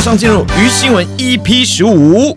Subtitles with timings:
[0.00, 2.34] 马上进入娱新闻 EP 十五。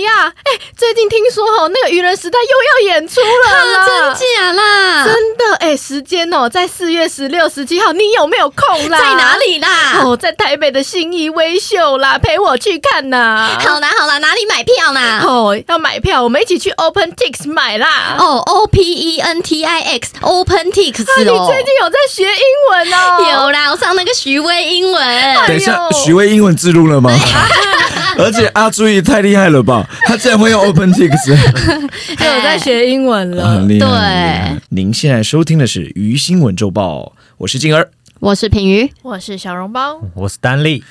[0.00, 5.04] 呀、哎、最近听说哦，那个愚人时代又要演出了啦，真假啦？
[5.04, 8.98] 真的哎、时间哦，在四月十六、十七号，你有没有空啦？
[8.98, 9.36] 在哪？
[9.36, 9.68] 里啦？
[10.02, 13.58] 哦，在台北的信义微秀啦，陪我去看呐。
[13.60, 15.20] 好啦好啦，哪里买票啦？
[15.24, 18.16] 哦，要买票，我们一起去 OpenTix 买啦。
[18.18, 22.30] 哦，O P E N T I X Open Tix 啊，你哦，最近有在学英
[22.70, 23.44] 文哦？
[23.44, 25.02] 有啦，我上那个徐威英文。
[25.46, 27.10] 等一下徐威英文自录了吗？
[28.18, 31.26] 而且阿朱也太厉害了吧，他竟然会用 OpenText，
[32.16, 33.48] 就 有在学英文了。
[33.48, 34.52] 很厉害。
[34.58, 37.88] 对您现在收听的是鱼新闻周报，我是静儿，
[38.20, 40.82] 我是品瑜，我是小笼包我是丹力，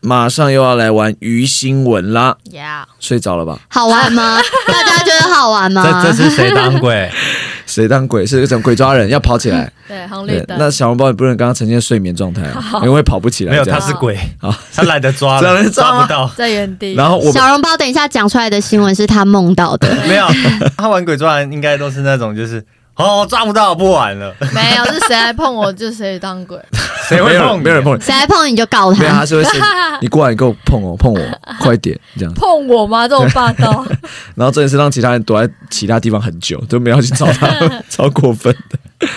[0.00, 3.58] 马上又要来玩鱼新闻啦，呀睡着了吧？
[3.68, 4.40] 好玩吗？
[4.66, 6.02] 大家觉得好玩吗？
[6.04, 7.10] 这这是谁当鬼？
[7.70, 8.26] 谁当鬼？
[8.26, 9.70] 是种鬼抓人，要跑起来。
[9.86, 10.58] 对，红绿对，灯。
[10.58, 13.52] 那小笼包也不能刚刚呈现睡眠状态啊，因为跑不起来。
[13.52, 16.30] 没有，他是鬼啊，他懒得抓了，抓不到。
[16.36, 16.94] 在原地。
[16.94, 19.88] 然后我小笼包等一下讲出来的新闻是他梦到的。
[20.08, 20.26] 没有，
[20.76, 22.64] 他玩鬼抓人应该都是那种就是
[22.96, 26.58] 哦抓不到，不玩了，没有，是谁来碰我就谁当鬼。
[27.10, 27.64] 谁会碰你？
[27.64, 29.00] 没有人碰你，谁来碰你就告他。
[29.00, 29.26] 对，他他。
[29.26, 29.60] 是会生。
[30.00, 31.20] 你过来，你给我碰哦，碰我，
[31.60, 32.32] 快点这样。
[32.34, 33.06] 碰我吗？
[33.06, 33.84] 这种霸道。
[34.34, 37.48] 然后这件事让其他人躲在其他地方很久，都没有去找他，
[37.90, 39.08] 超过分的。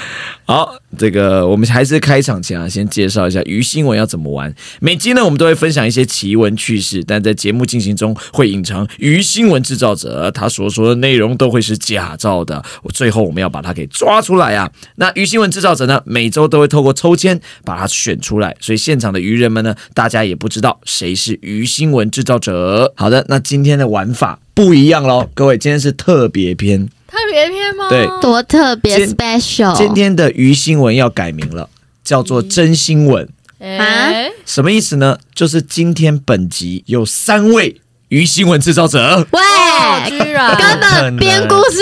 [0.46, 4.54] 好，这个我们还是开场前啊，先介绍一下鱼新闻要怎么玩。
[4.82, 12.62] 每集呢，我们都会分享一些奇闻趣事，但在节目进行中会隐藏鱼新闻制造者他所说的内容都会是假造的。
[12.84, 14.70] 我最后我们要把它给抓出来啊！
[14.98, 22.94] 那鱼新闻制造者呢，每周都会透过抽签把它选出来，所以现场的鱼人们呢，大家也不知道谁是鱼新闻制造者。
[22.98, 26.90] 好的，那今天的玩法不一样喽，各位，今天是特别篇。
[27.14, 27.88] 特别篇吗？
[27.90, 29.78] 对多特别 special！
[29.78, 31.70] 今天的鱼新闻要改名了，
[32.04, 33.30] 叫做真新闻。
[33.60, 34.12] 啊，
[34.48, 35.20] 什么意思呢？
[35.36, 41.78] 就是今天本集有三位鱼新闻制造者，喂，哦，居然根本编故事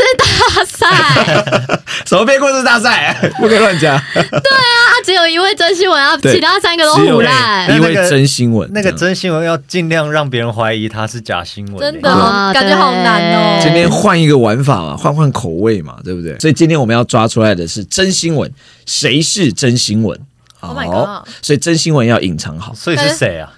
[0.56, 0.88] 大赛
[2.06, 3.16] 什么编故事大赛？
[3.40, 4.04] 不可以乱讲，啊，
[5.06, 7.74] 只有一位真新闻啊，对其他三个都胡烂。
[7.76, 8.70] 一位真新闻。
[8.74, 11.80] 那个真新闻要尽量让别人怀疑他是假新闻。
[11.80, 13.60] 真的欸啊感觉好难哦。
[13.62, 16.38] 今天换一个玩法嘛，换换口味嘛，对不对？
[16.40, 18.52] 所以今天我们要抓出来的是真新闻，
[18.86, 20.20] 谁是真新闻
[20.60, 23.52] ？Oh my 好 god 所以真新闻要隐藏好，所以是谁啊？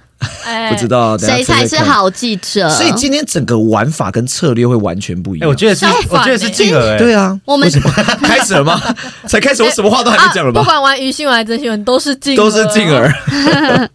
[0.46, 0.88] 哎不知。
[0.88, 1.68] 道等下谁才？
[1.68, 2.70] 是好记者？
[2.70, 5.50] 所以今天整个玩法跟策略会完全不一哎，样。
[5.50, 6.94] 我觉得是相，反我觉得是静儿。
[6.94, 7.90] 哎，对啊，我们为什么
[8.22, 8.80] 开始了吗？
[9.28, 10.74] 才开始，我什么话都还没讲了吧不吧？
[10.74, 12.94] 管玩鱼新闻还是真新闻，都是静，都是静。
[12.94, 13.12] 儿。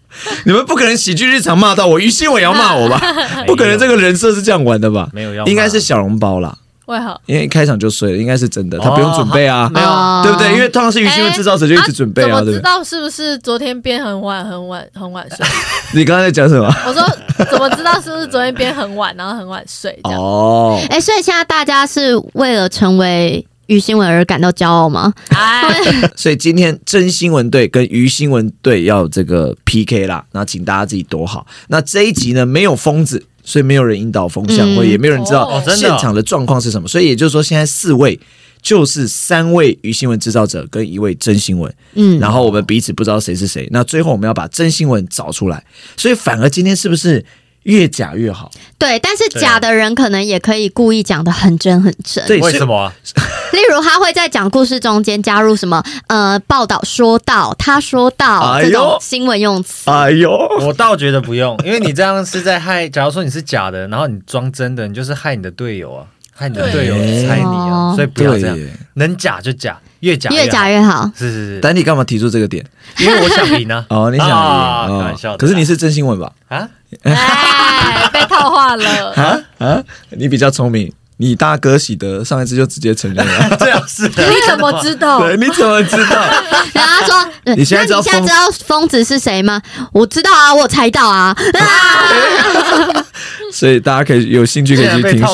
[0.44, 3.00] 你们不可能喜剧日常骂到我，于新伟也要骂我吧？
[3.46, 5.08] 不可能，这个人设是这样玩的吧？
[5.12, 6.56] 没有要骂应该是小笼包啦，
[6.88, 7.18] 为何？
[7.26, 10.52] 因为一开场就睡了，应该是真的，他不用准备啊，没有哦对不对？
[10.54, 12.62] 因为通常是于新闻制造者就一直准备啊，怎么知对不对？
[12.62, 15.46] 道是不是昨天编很晚、很晚、很晚睡？
[15.94, 16.66] 你刚才在讲什么？
[16.86, 17.02] 我说
[17.50, 20.20] 怎么知道是不是昨天编很晚，然后很晚睡这样？
[20.20, 25.12] 哦，哎，所以现在大家是为了成为于新闻而感到骄傲吗？
[25.28, 25.70] 哎，
[26.16, 31.46] 所以今天真新闻队跟于新闻队要这个 PK 啦，那请大家自己躲好。
[31.68, 36.86] 那这一集呢没有疯子，所以没有人引导风向，嗯或者也没有人知道现场的状况是什么。
[36.86, 38.20] 所以也就是说，现在四位
[38.60, 43.66] 就是三位鱼新闻制造者跟一位真新闻，嗯，然后我们彼此不知道谁是谁。
[43.72, 45.64] 那最后我们要把真新闻找出来，
[45.96, 47.24] 所以反而今天是不是
[47.64, 48.50] 越假越好？
[48.78, 52.26] 对，但是假的人可能也可以故意讲的很真很真。
[52.40, 52.92] 为什么啊？
[53.52, 59.90] 例如他会在讲故事中间加入什么呃报道说到他说到哎呦这种新闻用词。
[59.90, 60.30] 哎呦，
[60.60, 62.88] 我倒觉得不用，因为你这样是在害。
[62.88, 68.56] 假如说你是假的，然后你装真的，你就是害你的队友啊，害你的队友对猜你啊，哦所以不要这样，
[68.94, 72.64] 能假就假，越假越好假越好，是是是，丹尼干嘛提出这个点？
[72.98, 73.84] 因为我想赢啊。
[73.90, 76.32] 哦，你想赢啊开哦玩笑可是你是真新闻吧？
[76.48, 76.68] 啊，
[77.04, 79.10] 哎，被套话了。
[79.12, 79.84] 啊啊！
[80.10, 83.56] 你比较聪明，你大哥喜德上一次就直接承认了。
[83.60, 84.24] 这样是的。
[84.30, 85.20] 你怎么知道？
[85.20, 86.16] 对，你怎么知道？
[86.72, 89.60] 然后他说：“呃你现在知道疯那你现在知道疯子是谁吗？
[89.92, 91.36] 我知道啊，我有猜到啊。
[91.54, 93.04] 啊
[93.50, 95.26] 所以大家可以有兴趣可以去听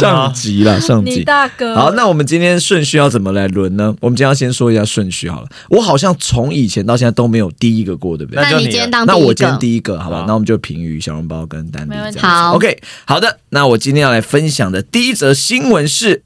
[0.00, 1.24] 上集了，上你集。
[1.24, 1.76] 大哥。
[1.76, 3.94] 好，那我们今天顺序要怎么来轮呢？
[4.00, 5.48] 我们今天要先说一下顺序好了。
[5.68, 8.42] 我好像从以前到现在都没有第一个过，对不对？
[8.42, 10.24] 那就你今天当那我今天，第一个，好吧？
[10.26, 11.92] 那我们就评语小笼包跟丹尼。
[12.18, 13.38] 好 OK，好的。
[13.50, 16.22] 那我今天要来分享的第一则新闻是，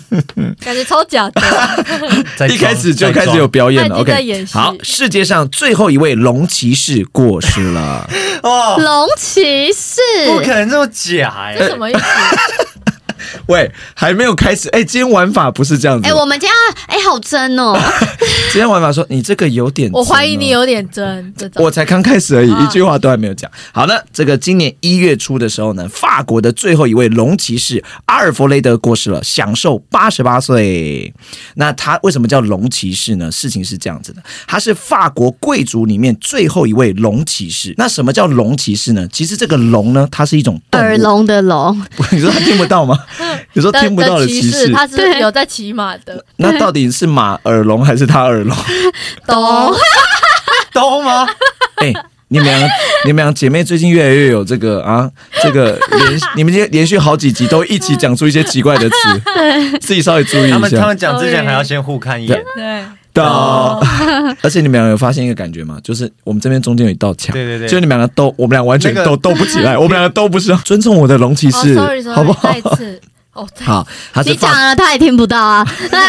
[0.64, 1.42] 感觉超假的。
[2.48, 3.96] 一开始就开始有表演了。
[3.96, 8.08] OK，演戏好，世界上最后一位龙骑士过世了。
[8.42, 12.00] 哦，龙骑士，不可能这么假哎、这什么意思？
[13.48, 14.68] 喂，还没有开始。
[14.70, 16.06] 哎，今天玩法不是这样子。
[16.06, 16.48] 哎、我们家
[16.86, 17.74] 哎、好真哦，
[18.52, 20.50] 今天玩法说你这个有点、我怀疑你。
[20.50, 23.48] 有点真，这种我才刚开始而已，啊一句话都还没有讲。
[23.72, 31.14] 好的，这个今年一月初的时候呢，法国的最后一位龙骑士阿尔弗雷德过世了，享受八十八岁。
[31.54, 33.30] 那他为什么叫龙骑士呢？
[33.30, 37.72] 事情是这样子的，他是法国贵族里面最后一位龙骑士。
[37.76, 39.06] 那什么叫龙骑士呢？
[39.12, 40.98] 其实这个龙呢，它是一种耳。
[41.00, 41.80] 聋的聋，
[42.10, 42.98] 你说他听不到吗？
[43.54, 48.56] 你说听不到的骑士，他是有在骑马的，那到底是马耳聋还是他耳聋？
[49.26, 49.74] 懂？
[50.72, 51.26] 都吗？
[51.76, 51.92] 哎、
[52.28, 52.66] 你们两个，
[53.04, 55.10] 你们两个姐妹最近越来越有这个啊，
[55.42, 58.96] 这个连你们连连续好几集都一起讲出一些奇怪的词，
[59.80, 60.96] 自己稍微注意一下他们他们。
[60.96, 62.42] 讲之前还要先互看一眼。
[62.54, 63.80] 对，到，
[64.42, 65.78] 而且你们两个有发现一个感觉吗？
[65.82, 72.60] 就是我们这边中间有一道墙，对对对就你们两个都，我们俩完全那个都斗不起来， 我们两个都不是尊重我的龙骑哦士好不好再？
[72.76, 73.00] 次，
[73.32, 75.58] 哦， 好，他是你讲了他也听不到啊
[75.92, 76.00] 啊！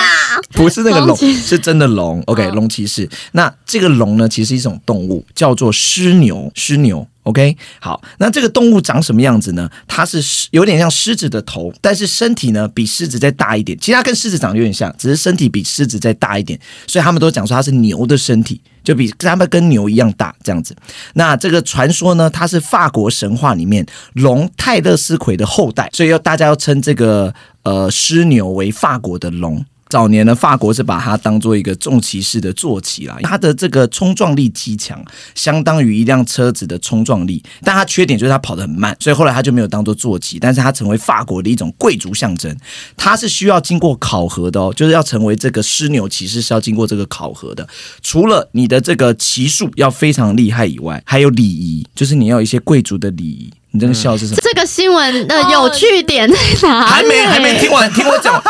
[0.54, 2.22] 不是那个龙是真的龙。
[2.26, 3.08] OK，哦龙骑士。
[3.34, 6.52] 那这个龙呢，其实是一种动物，叫做狮牛。
[6.56, 7.08] 狮牛。
[7.24, 9.70] OK，好，那这个动物长什么样子呢？
[9.88, 10.20] 它是
[10.50, 13.78] 有点像狮子的头，但是身体呢比狮子再大一点。
[13.80, 20.76] 其实它跟狮子长得有点像，只是身体比狮子再大一点，所以他们都讲说它是牛的身体，就比他们跟牛一样大这样子。
[21.14, 27.32] 那这个传说呢，它是法国神话里面龙泰勒斯奎的后代，所以要大家要称这个
[27.62, 29.64] 呃狮牛为法国的龙。
[29.92, 35.04] 早年呢，法国是把它当做一个重骑士的坐骑啦，它的这个冲撞力极强，
[35.36, 37.44] 相当于一辆车子的冲撞力。
[37.62, 42.56] 但它缺点就是它跑得很慢，所以后来它就没有当做坐骑，但是它成为法国的一种贵族象征。
[42.96, 47.68] 它是需要经过考核的哦，就是要成为这个狮牛骑士是要经过这个考核的。
[48.02, 53.52] 除了你的这个骑术要非常厉害以外，还有礼仪，就是你要一些贵族的礼仪。
[53.72, 54.42] 你这个笑是什么？
[54.44, 56.92] 这个新闻的有趣点在哪里？
[56.92, 58.42] 还没还没 听完，听我讲。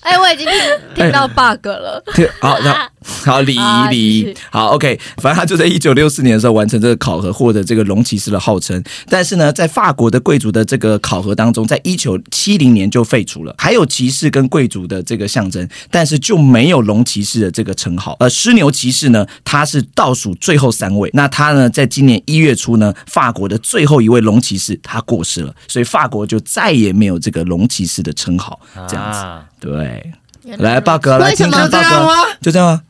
[0.00, 0.56] 哎，我已经听
[0.94, 2.88] 听到 bug 了，听，好，那
[3.24, 8.82] 好礼啊仪礼仪，好，OK，反正他就在一九六四年的时候完成这个考核，获得这个龙骑士的号称。
[9.08, 18.16] 但是呢，在法国的贵族的这个考核当中，在一九七零年就废除了，还有骑士跟贵族的这个象征，但是就没有龙骑士的这个称号。
[18.20, 21.08] 呃，狮牛骑士呢，他是倒数最后三位。
[21.14, 28.60] 那他呢，在今年一月初呢，法国的最后一位龙骑士他过世了，所以法国就再也没有这个龙骑士的称号。
[28.86, 30.12] 这样子，啊对。
[30.56, 32.80] 来来，豹哥来听看豹这样哥，就这样啊。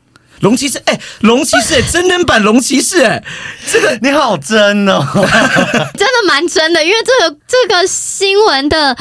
[0.40, 3.22] 龙骑士，哎、龙骑士、哎， 真人版龙骑士、哎，
[3.70, 5.00] 这个你好真哦！
[5.96, 8.96] 真的蛮真的，因为这个这个新闻的。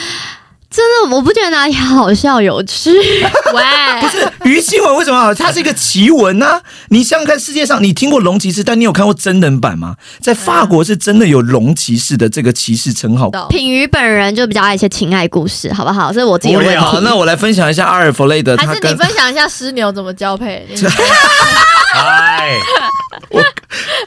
[0.69, 2.91] 真的，我不觉得哪里好笑有趣。
[3.53, 3.63] 喂，
[4.01, 5.33] 不是于新闻为什么好？
[5.33, 9.95] 它是一个奇闻呐、你想想看，世界上你听过龙骑士，但你有看过真人版吗？
[10.21, 13.31] 在法国是真的有龙骑士的这个骑士称号。
[13.49, 16.13] 品鱼本人就比较爱一些情爱故事，好不好？
[16.13, 20.65] 这是我自己的问好，那我来分享一下阿尔弗雷德，还是你分享一下狮牛怎么交配？
[20.69, 20.79] 你
[21.91, 22.53] 哎，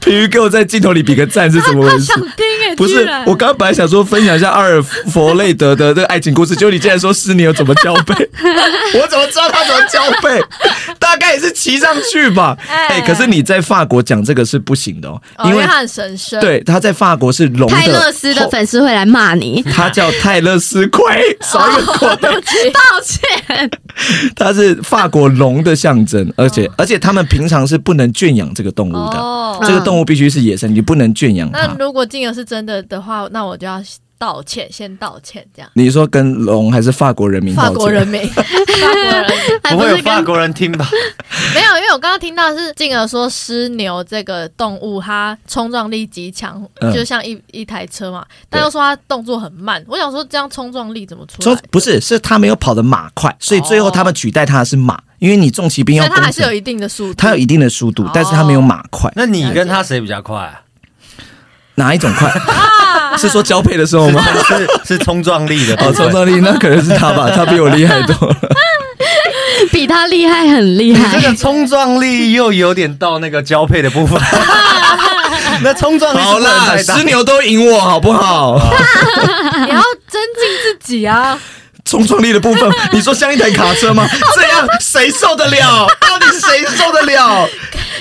[0.00, 2.16] 品鱼给我在镜头里比个赞是怎么回事 想？
[2.16, 8.14] 听哎，不是，我刚刚本来想说分享一下阿尔弗雷德的这个爱情故事，结果你竟然说师你有怎么交配，
[8.98, 10.40] 我怎么知道他怎么交配？
[10.98, 12.56] 大概也是骑上去吧。
[12.68, 21.04] 哎、哎可是你在法国讲这个是不行的哦，哦，因为它很神圣，，对他在法国是龙的泰勒斯的粉丝会来骂你，他叫泰勒斯奎，
[21.40, 23.70] 少一个奎，对不起，抱歉。
[24.34, 31.76] 他是法国龙的象征，而且、而且他们平常是不能圈养这个动物的，哦，这个动物必须是野生，你不能圈养它那。
[31.78, 33.82] 如果金额是真的的话，那我就要
[34.22, 35.68] 道歉，先道歉，这样。
[35.74, 37.68] 你说跟龙还是法国人民法？
[37.70, 40.88] 国人民， 法国人还不会有法国人听吧？
[41.56, 49.84] 没有，因为我刚刚听到是静儿说狮牛这个动物它冲撞力极强，嗯就像一一台车嘛，但又说它动作很慢。
[49.88, 51.60] 我想说这样冲撞力怎么出说来？
[51.72, 57.14] 不是，是他没有跑得马快，所以最后他们取代他的是马，因为你重骑兵要它还是有，一定的速度。
[57.14, 59.10] 它有一定的速度，但是它没有马快。
[59.16, 60.62] 那你跟他谁比较快啊？
[61.74, 62.30] 哪一种快？
[63.18, 64.24] 是说交配的时候吗？
[64.48, 68.36] 是是冲撞力的部哦，冲撞力那可能是他吧，他比我厉害多了。
[69.70, 71.28] 比他厉害很厉你害这。
[71.28, 74.20] 个冲撞力又有点到那个交配的部分。
[75.62, 78.58] 那冲撞好不能啦，太大十牛都赢我，好不好？
[79.64, 81.38] 你要增进自己啊！
[81.92, 84.08] 冲撞力的部分， 你说像一台卡车吗？
[84.34, 85.86] 这样谁受得了？
[86.08, 87.46] 到底谁受得了？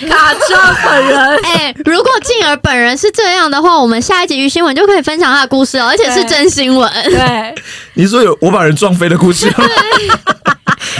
[0.07, 0.55] 卡车
[0.85, 6.89] 本人 哎、如果静儿本人是这样的话，我们下一集于新闻就可以分享她的故事了，而且是真新闻。
[7.03, 7.53] 对，
[7.95, 9.65] 你说有我把人撞飞的故事吗？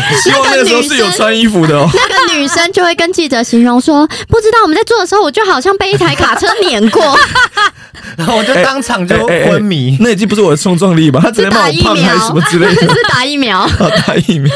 [0.24, 1.88] 希望那个时候是有穿衣服的哦。
[1.93, 7.17] 那个女生 就会跟记者形容说：“不知道我们在做的时候，我就好像被一台卡车碾过。
[8.17, 9.96] 然后我就当场就昏迷。
[10.00, 11.20] 那已经不是我的冲撞力吧？
[11.24, 12.81] 他只能把我胖还是什么之类的。
[12.81, 13.70] 是打疫苗。
[13.79, 14.53] 要打疫苗。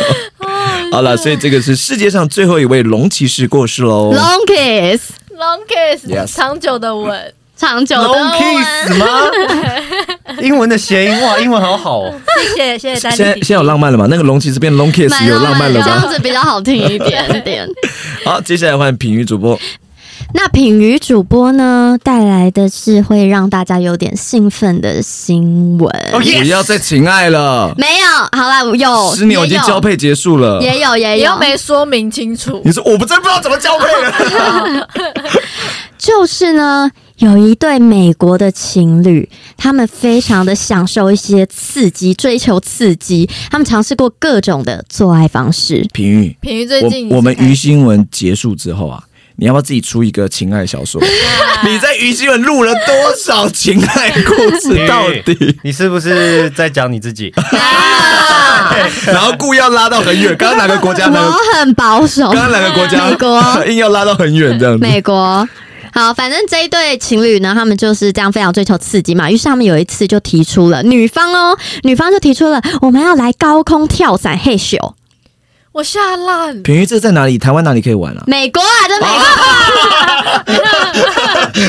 [0.91, 4.11] 好了，所以这个是世界上最后一位龙骑士过世喽。
[4.13, 7.33] Long kiss，Long kiss，Yes 长久的吻。
[7.55, 9.07] 长久的 Long kiss 吗？
[10.41, 12.13] 英文的谐音哇，英文好好哦。
[12.55, 14.07] 谢谢谢谢丹弟现在现在有浪漫了吗？
[14.09, 16.07] 那个龙骑士变龙 kiss 有浪漫了这样吗？
[16.07, 17.67] 子比较好听一点点。
[18.25, 19.57] 好，接下来换品鱼主播。
[20.33, 25.89] 那品鱼主播呢，带来的是会让大家有点兴奋的新闻。
[26.11, 28.07] 不要再情爱了，没有，
[28.37, 30.59] 好啦，有十年已经交配结束了。
[30.61, 34.87] 也有也有又，没说明清楚你，说我不真不知道怎么交配了。
[35.97, 45.87] 就是呢，有一对美国的情侣，他们非常的享受一些刺激，追求刺激，他们尝试过各种的做爱方式。
[45.93, 49.01] 平玉，平玉最近我我们鱼新闻结束之后啊，
[49.37, 51.01] 你要不要自己出一个情爱小说？
[51.63, 54.75] 你在鱼新闻录了多少情爱故事？
[54.85, 55.57] 到底？
[55.63, 57.33] 你是不是在讲你自己？
[59.07, 60.35] 然后故意要拉到很远。
[60.35, 61.05] 刚刚哪个国家？
[61.07, 61.27] 哪个？
[61.27, 63.09] 我很保守，刚刚哪个国家？
[63.09, 64.85] 美国硬要拉到很远这样子。
[64.85, 65.47] 美国。
[65.97, 69.31] 好，反正这一对情侣呢，他们就是这样非常追求刺激嘛。
[69.31, 74.75] 于是他们有一次就提出了，女方哦，女方就提出了我们要来高空跳伞嘿咻。
[75.75, 77.37] 我吓烂，平鱼这在哪里？
[77.37, 78.23] 台湾哪里可以玩啊？
[78.27, 79.19] 美国啊，在美国。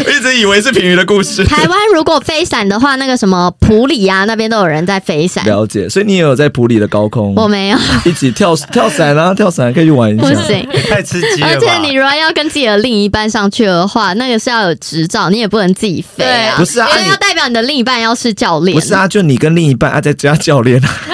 [0.13, 1.45] 一直以为是平鱼的故事。
[1.45, 5.45] 台湾如果飞伞的话，那个什么普里啊，那边都有人在飞伞。
[5.45, 10.29] 了解，所以你也有在普里的高空，我没有，一起跳跳伞啊，跳伞可以去玩一下。
[10.29, 10.69] 不行。
[10.89, 11.49] 太刺激了！
[11.49, 16.55] 而且你如果要跟自己的另一半上去的话，那个是要有执照，你也不能自己飞啊。
[16.57, 18.73] 对不是啊你因为要代表你的另一半要是教练。
[18.79, 20.89] 不是啊，就你跟另一半啊，在加教练啊，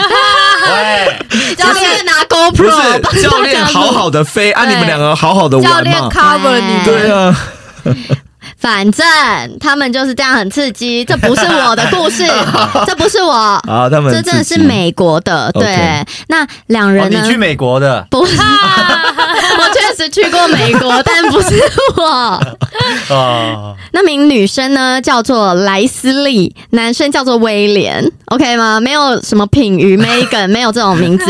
[0.69, 5.97] 喂，教练拿不 GoPro，帮是教练好好的飞啊，你们两个好好的教练。
[6.03, 7.37] cover 你，对啊，
[8.59, 9.05] 反正
[9.61, 12.25] 他们就是这样很刺激，这不是我的故事，
[12.87, 15.51] 这不是我，啊，他们这真的是美国的。
[15.53, 17.21] 对，那两哦，人呢？
[17.23, 21.61] 你去美国的不是， 我确实去过美国，但不是
[21.97, 22.41] 我。
[23.09, 28.81] 哦，那名女生呢叫做莱斯利，男生叫做威廉，OK 吗？
[28.81, 31.25] 没有什么品鱼 Megan，没有这种名字。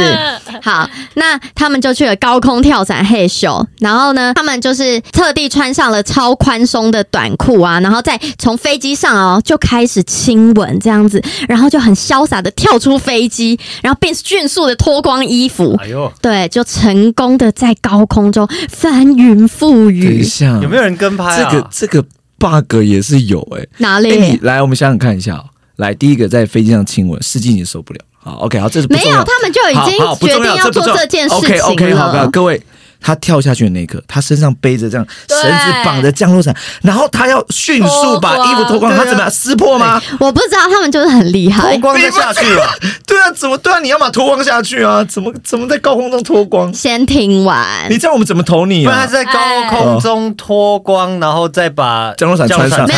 [0.63, 15.77] 好，那他们就去了高空跳伞嘿咻，然后呢，他们就是特地穿上了超宽松的短裤啊，然后再从飞机上哦就开始亲吻这样子，然后就很潇洒的跳出飞机，然后并迅速的脱光衣服。
[15.81, 20.23] 哎呦，对，就成功的在高空中翻云覆雨等一。
[20.23, 21.51] 下，有没有人跟拍啊这啊？
[21.51, 22.03] 个这个
[22.39, 24.39] bug 也是有哎、哪里？
[24.43, 25.45] 来，我们想想看一下、哦。
[25.77, 28.01] 来，第一个在飞机上亲吻，司机你受不了。
[28.25, 32.29] 好，OK，好，这是不没有，他们就已好好不经决定要做这件事 OK 情 OK，好，了。
[32.31, 32.63] 各位，
[33.01, 40.01] 他跳下去的那一刻，他身上背着这样绳子绑着降落伞，然后他要迅速把衣服脱光，他怎么样撕破吗？
[40.21, 41.81] 我不知道，他们就是很厉害脱。
[41.81, 42.65] 光再下去了，
[43.05, 43.81] 对啊，怎么对啊？
[43.81, 45.03] 你要把脱光下去啊？
[45.03, 46.73] 怎么怎么在高空中脱光？
[46.73, 49.13] 先听完你，知道我们怎么投你啊不然他？
[49.13, 52.95] 在高空中脱光，然后再把降落伞穿上没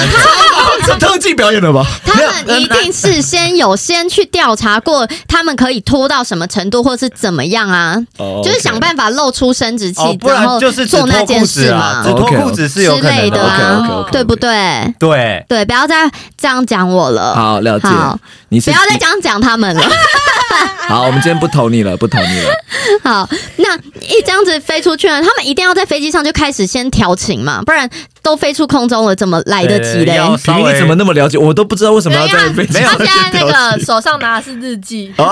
[0.87, 1.87] 有这特技表演的吧？
[2.05, 7.97] 他们一定事先有先去调查过，他们可以拖到什么程度，或是怎么样啊？
[8.19, 14.95] 哦就是想办法露出生殖器，然后就是只做那件脱裤子事嘛，只脱裤子是有之可能类的啊对不对？
[14.99, 17.35] 对，对，不要再这样讲我了。
[17.35, 17.89] 好，了解。
[18.51, 19.83] 你是不要再这样讲他们了。
[20.89, 22.51] 好，我们今天不投你了，不投你了。
[23.03, 27.89] 好，那一这样子飞出去了，他们一定要在飞机上就开始先调情嘛，不然
[28.23, 31.39] 都飞出空中了，怎么来得及嘞平你怎么那么了解？
[31.39, 35.25] 我都不知道为什么要在飞机他上现在那个手上拿的是日记， 对，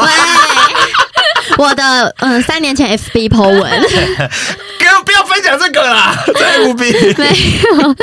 [1.59, 7.18] 我的嗯，三年前 FB po 文哥，不要分享这个啦，在 FB。
[7.18, 7.26] 没
[7.82, 7.97] 有，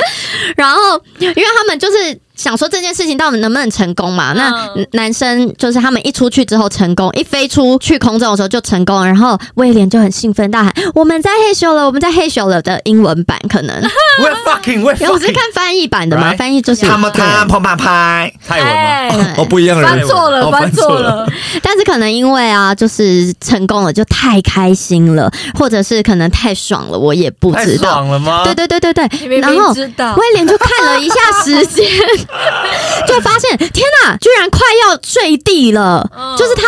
[0.56, 4.32] 然后因为他们就是想说这件事情到底能不能成功嘛？
[4.34, 13.76] 那嗯男生就是他们一出去之后成功，一飞出去空中的时候就成功了，然后威廉就很兴奋大喊：“我们在嘿咻了，我们在嘿咻了”的英文版可能，
[14.20, 18.72] We're fucking, we're 因 为我是看翻译版的嘛，Right 翻译就是他们对他砰砰拍，泰文吗？
[18.72, 21.26] 哎哦，不一样的人，翻错了，哦翻错了，，
[21.62, 27.90] 但是可能因为啊，就是成功了，就太开心了，或者是可能太爽了，我也不知道。
[27.90, 28.42] 爽了吗？
[28.44, 31.84] 对对对对对然后威廉就看了一下时间，
[33.06, 36.62] 就发现天哪，居然快要坠地了，嗯就是他。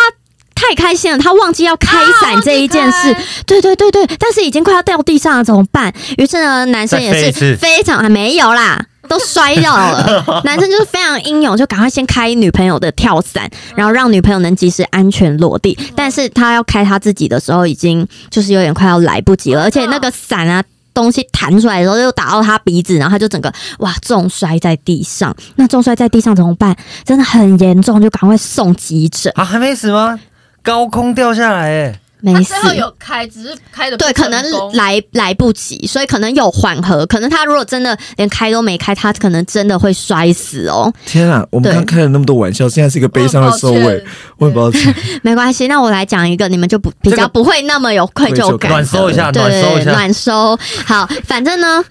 [0.54, 5.92] 太开心了，他忘记要开伞这一件事，啊对对对对，但是已经快要掉地上了，怎么办？
[6.18, 10.24] 于是呢，男生也是非常啊没有啦，都摔掉了。
[10.44, 15.76] 男生就是非常英勇，就赶快先开女朋友的跳伞，然后让女朋友能及时安全落地。
[15.96, 20.62] 但是他要开他自己的时候，已经就是有点快要来不及了，而且那个伞啊。
[20.94, 25.34] 东西弹出来的时候，又打到他鼻子，然后他就整个哇重摔在地上。
[25.56, 26.76] 那重摔在地上怎么办？
[27.04, 29.32] 真的很严重，就赶快送急诊。
[29.36, 30.18] 啊，还没死吗？
[30.62, 32.70] 高空掉下来，哎，没事他最。
[32.70, 37.04] 后有开，只是开的对，可能来来不及，所以可能有缓和。
[37.06, 40.92] 可能他如果真的连开都没开，他可能真的会摔死哦。
[41.04, 44.04] 天啊，我们刚开了那么多玩笑，现在是一个悲伤的收尾，
[44.38, 44.94] 我很抱歉。
[45.22, 48.76] 没关系，那我来讲一个，你们就不比较不会那么有愧疚感的。
[48.76, 49.90] 暖收一下，暖收一下。
[49.90, 50.58] 暖收。
[50.86, 51.84] 好，反正呢，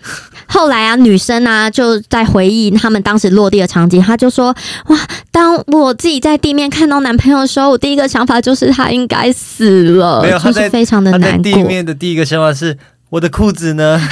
[0.47, 4.55] 后来啊，女生啊就在回忆他们当时落地的场景，她就说
[4.87, 4.97] ：“哇，
[5.31, 12.77] 当我自己在地面看到男朋友的时候，我第一个想法就是他应该死了，没有，他在就是非常的他在难过。”地面的第一个想法是
[13.09, 13.99] 我的裤子呢？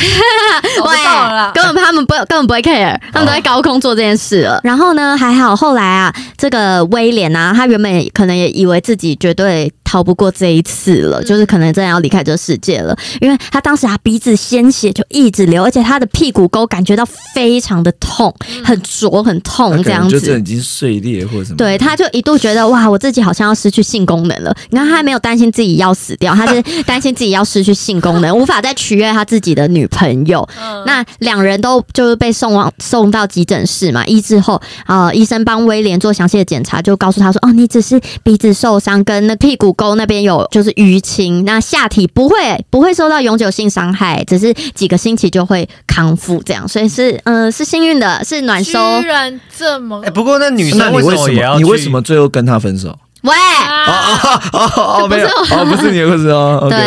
[0.77, 4.59] 找不到了根本他们不根本不会 care，他们都在高空做这件事了。
[4.63, 17.03] 然后呢，还好后来啊，这个威廉啊，他原本可能也以为自己绝对逃不过这一次了，就是可能真的要离开这个世界了，因为他当时他鼻子鲜血就一直流，而且他的屁股沟感觉到
[17.33, 18.31] 非常的痛，
[18.63, 20.39] 很灼很痛这样子。
[20.39, 21.57] 已经碎裂或者什么。
[21.57, 24.55] 对，他就一度觉得哇，我自己好像要失去性功能了。
[24.69, 30.47] 你看，他还没有担心自己要死掉，他是 担心自己要失去性功能，无法再取悦他自己的女朋友。
[30.61, 42.35] 嗯那两人都就是被送往送到急诊室嘛，医治后，呃，医生帮威廉做详细的检查，就告诉他说，哦，你只是鼻子受伤，跟那屁股沟那边有就是淤青，那下体不会
[42.69, 49.07] 不会受到永久性伤害，只是几个星期就会康复，这样，所以是呃是幸运的，是暖收居。
[49.07, 51.57] 然这么哎，不过那女生你为什什么也要？
[51.57, 52.93] 你为什么最后跟他分手？
[53.23, 54.41] 喂，啊！
[54.53, 54.71] 哦
[55.03, 56.67] 哦，没有，哦，不是你的故事哦。
[56.71, 56.79] 对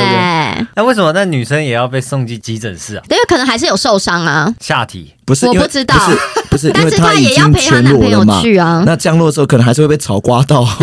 [0.75, 3.03] 那为什么那女生也要被送进急诊室啊？
[3.11, 6.19] 因为可能还是有受伤啊，下体不是，因为我不知道不是
[6.51, 8.25] 不是，因但是为他已也要陪她男朋友。
[8.41, 8.83] 去啊。
[8.87, 10.65] 那降落的时候可能还是会被草刮到，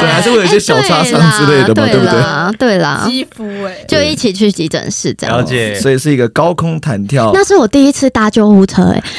[0.00, 2.20] 对，还是会有一些小擦伤之类的嘛，哎对不对？
[2.20, 5.42] 啦对啦，肌肤哎，就一起去急诊室这样了。
[5.42, 5.74] 解。
[5.78, 7.30] 所以是一个高空弹跳。
[7.34, 9.02] 那是我第一次搭救护车、哎，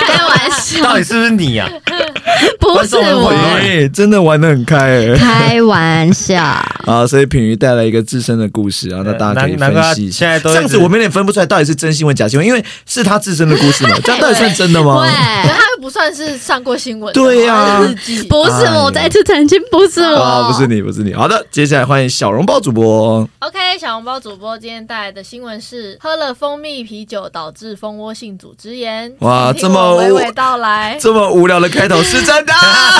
[0.00, 1.68] 开玩笑，到底是不是你啊？
[2.60, 5.16] 不是我，哎，真的玩的很开哎。
[5.16, 6.42] 开玩笑。
[6.84, 10.18] 啊，所以品瑜带来一个自身的故事啊，那大家可以分析一下。
[10.18, 15.04] 现在都这样子，我们有点分不出来到底是真新闻假新闻，因为是他自身的故事嘛，这样 到底算真的吗？
[15.04, 21.12] 对，他又不算是上过新闻，对呀他是日记不是我，我再次澄清，不是我，啊，不是你，不是你。
[21.14, 23.26] 好的，接下来欢迎小笼包主播。
[23.40, 29.12] OK，小笼包主播今天带来的新闻是：喝了蜂蜜啤酒导致蜂窝性组织炎。
[29.20, 32.52] 哇这么我娓娓道来，这么无聊的开头是真的，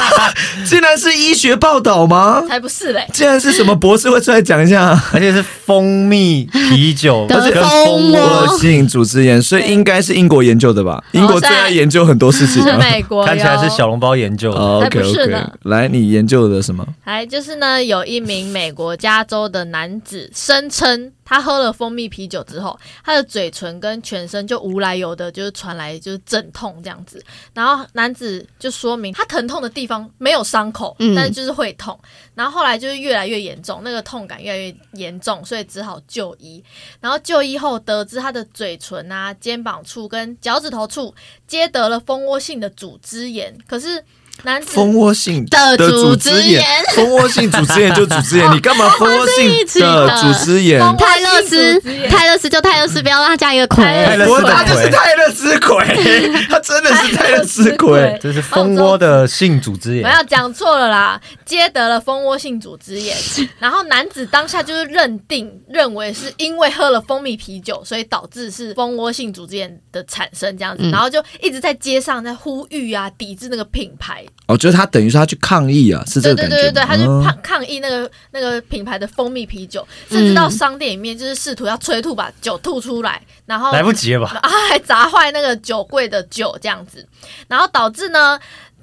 [0.67, 2.43] 竟然是医学报道吗？
[2.49, 3.07] 才不是嘞！
[3.13, 5.01] 竟然是什么博士会出来讲一下？
[5.13, 11.03] 而且是蜂蜜啤酒 而且蜂蜂窝性组织炎，所以应该是英国研究的吧？
[11.13, 12.65] 英国最爱研究很多事情。
[12.79, 16.87] 美国，看起来是小笼包研究 OK 不是 OK，呢来，你研究的什么？
[17.05, 27.23] 来就是呢，有一名美国加州的男子声称，他喝了蜂蜜啤酒之后，他的嘴唇跟全身就无来由的，就是传来就是阵痛这样子。
[27.53, 31.99] 然后男子就说明他疼痛的地方没有伤口，嗯但是就是会痛。
[32.35, 36.65] 然后后来就是越来越严重，那个痛感越来越严重，所以只好就医。
[37.01, 41.15] 然后就医后得知他的嘴唇啊、肩膀处跟脚趾头处
[41.47, 44.03] 皆得了蜂窝性的组织炎，可是。
[44.45, 50.81] 男子蜂窝性的组织炎，蜂窝性组织炎就组织炎， 你干嘛蜂窝性的的组织炎？
[50.97, 53.85] 泰勒斯泰勒斯就泰勒斯，不要让他加一个魁。
[53.85, 55.85] 泰勒我勒斯他就是泰勒斯鬼，
[56.49, 58.19] 他真的是泰勒斯鬼。
[58.23, 63.17] 这是蜂窝的性组织炎，没有讲错了啦，接得了蜂窝性组织炎。
[63.59, 74.25] 然后男子当下就是认定认为是因为喝了蜂蜜啤酒，所以导致是蜂窝性组织炎的产生这样子，嗯然后就一直在街上在呼吁啊，抵制那个品牌。
[74.47, 76.57] 哦，就是他等于说他去抗议啊，是这对个感觉。
[76.57, 84.39] 对对对对，他就哦抗抗议那个那个品牌的蜂蜜啤酒，甚至到商店里面就是试图要催吐把酒吐出来，然后来不及了吧？
[84.43, 87.07] 啊，还砸坏那个酒柜的酒这样子，
[87.47, 88.39] 然后导致呢。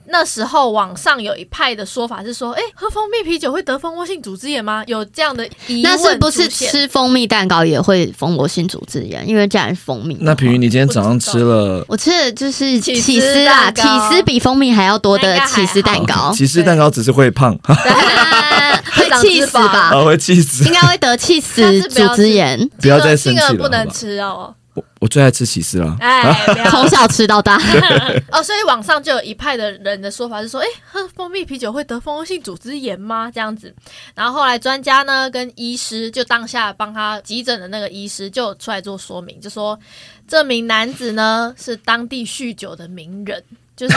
[0.08, 4.84] 那时候网上有一派的说法是说，哎、喝蜂蜜啤酒会得蜂窝性组织炎吗？
[4.88, 9.28] 有这样的疑问那是不是吃蜂蜜蛋糕也会蜂窝性组织炎？
[9.28, 19.90] 因为既然是蜂蜜，那平云，你今天早上吃了我吃的就是起司啊，起司比蜂蜜还要多的起司蛋糕，起司蛋糕，只是会胖， 会气死吧？
[19.94, 20.74] 啊， 会气死应。
[20.74, 24.54] 该会得气死 组织炎，不要再生气了，不能吃哦。
[24.76, 25.98] 我我最爱吃起司了。
[26.00, 26.22] 哎，
[26.70, 27.60] 从小吃到大。
[28.32, 33.32] 哦，所以网上就有一派的人的说法是说，哎，喝蜂蜜啤酒会得蜂窝性组织炎吗？
[33.34, 33.74] 这样子。
[34.14, 39.80] 然后后来专家呢跟医师就当下帮他急诊的那个医师就出来做说明，就说
[40.28, 43.42] 这名男子呢是当地酗酒的名人，
[43.78, 43.96] 就是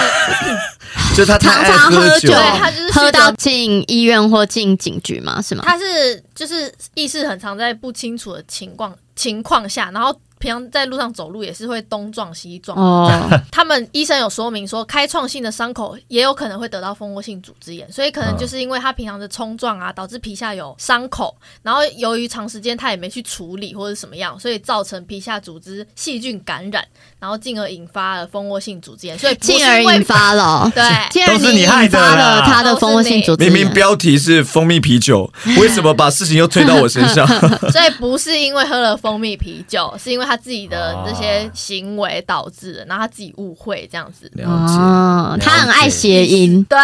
[1.17, 5.43] 就他常常喝酒酒对他就是喝到进医院或进警局嘛？
[5.43, 5.65] 是吗？
[5.67, 12.79] 他是就是意识很常在不清楚的情况情况下，然后平常在路上走路也是会东撞西撞。
[12.79, 13.11] 哦，
[13.51, 26.85] 他们医生有说明说，开创性的伤口也有可能会得到蜂窝性组织炎，所以可能就是因为他平常的冲撞啊，导致皮下有伤口，然后由于长时间他也没去处理或者什么样，所以造成皮下组织细菌感染，
[27.19, 30.83] 然后进而引发了蜂窝性组织炎，所以 进而引发了，对。
[31.11, 33.53] 进而都是你害的发了啦他的蜂窝性组织炎。
[33.53, 37.27] 明明标题是蜂蜜啤酒，为什么把事情又推到我身上？
[37.73, 44.31] 所以不是因为喝了蜂蜜啤酒，是因为他自己的这些行为导致的，然后他自己误会这样子。
[44.35, 44.75] 了解。
[44.75, 46.79] 哦，他很爱谐音，对，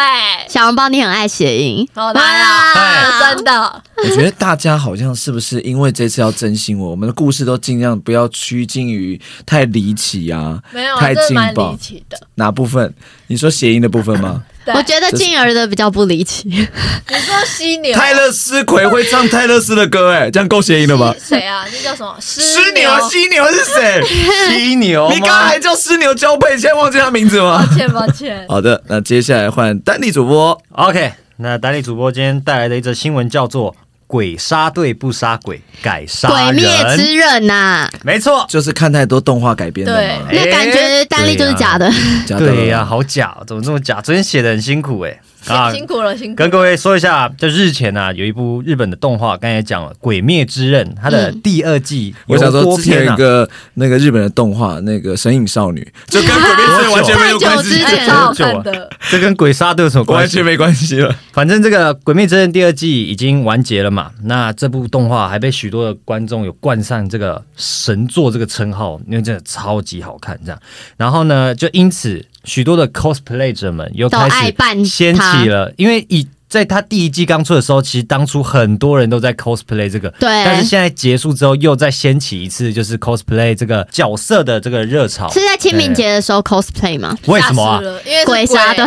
[0.48, 12.18] 小笼包你很爱谐音，好来啊，真的，我觉得大家好像是不是因为这次要真心我，我们的故事都尽量不要趋近于太离奇啊，没有啊，太离奇的。
[12.36, 12.94] 哪部分？
[13.26, 14.42] 你说谐音的部分吗？
[14.64, 16.48] 对我觉得静儿的比较不离奇。
[16.48, 21.14] 你说犀牛，泰勒斯奎会唱泰勒斯的歌，哎，这样够谐音了吧？
[21.22, 21.64] 谁啊？
[21.70, 22.16] 那叫什么？
[22.20, 22.40] 犀
[22.74, 24.02] 牛，犀牛是谁？
[24.48, 27.76] 犀牛，你刚刚还叫犀牛交配，现在忘记他名字吗抱？
[27.76, 28.46] 歉抱歉。
[28.48, 30.58] 好的，那接下来换丹尼主播。
[30.72, 36.52] OK，那丹尼主播今天带来的一则新闻叫做“鬼杀队不杀鬼，改杀鬼”。
[36.56, 41.90] 灭之刃呐，没错，就是看太多动画改编的嘛，那感觉大力就是假的。
[42.26, 44.00] 假的对呀、好假，怎么这么假？
[44.00, 45.20] 昨天写的很辛苦哎、
[45.52, 46.36] 啊辛辛苦了，辛苦了。
[46.36, 55.80] 跟各位说一下，就日前啊，有一部日本的动画，刚才讲了《鬼灭之刃》，它的嗯第二季我想说，之前一个那个日本的动画，那个《神隐少女》，
[56.12, 60.44] 就跟《鬼灭之刃》完全没有关系太久之，前哎超好看的，这跟鬼杀队有什么关系完全？
[60.44, 61.14] 没关系了。
[61.32, 70.60] 反正这个《鬼灭之刃》第二季已经完结了嘛，那这部动画还被许多的观众有冠上这个神作这个称号，因为真的超级好看这样。
[70.96, 85.28] 然后呢，就因此许多的 cosplay 者们又开始掀起了，因为以在他第一季刚出的时候，其实当初很多人都在 cosplay 这个，对但是现在结束之后又再掀起一次，就是 cosplay 这个角色的这个热潮。
[85.32, 87.16] 是在清明节的时候 cosplay 吗？
[87.26, 87.80] 为什么啊？
[88.06, 88.84] 因为鬼杀队，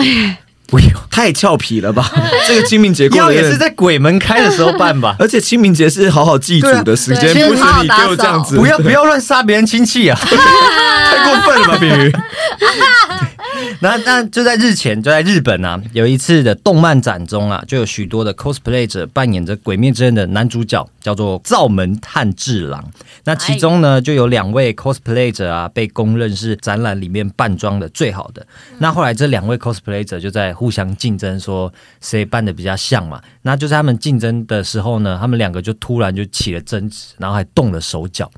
[0.68, 2.10] 不用，太俏皮了吧？
[2.48, 3.34] 这个清明节过。
[3.34, 10.18] 也是在鬼门开的时候办吧 而且清明节是好好祭祖的时间，不是你给我这样子，不要不要乱杀别人亲戚啊！
[10.24, 12.14] 太过分了吧，比喻。
[13.80, 22.84] 那那就在日前，就在日本啊，有一次的动漫展中啊，就有许多的 cosplay 者扮演着《鬼灭之刃》的男主角，叫做灶门炭治郎。
[23.24, 28.46] 那其中呢，就有两位 cosplay 者啊，被公认是展览里面扮装的最好的。
[28.80, 33.22] 那后来这两位 cosplay 者就在互相竞争，说谁扮的比较像嘛。
[33.42, 38.30] 那就在他们竞争的时候呢，他们两个就突然就起了争执，然后还动了手脚。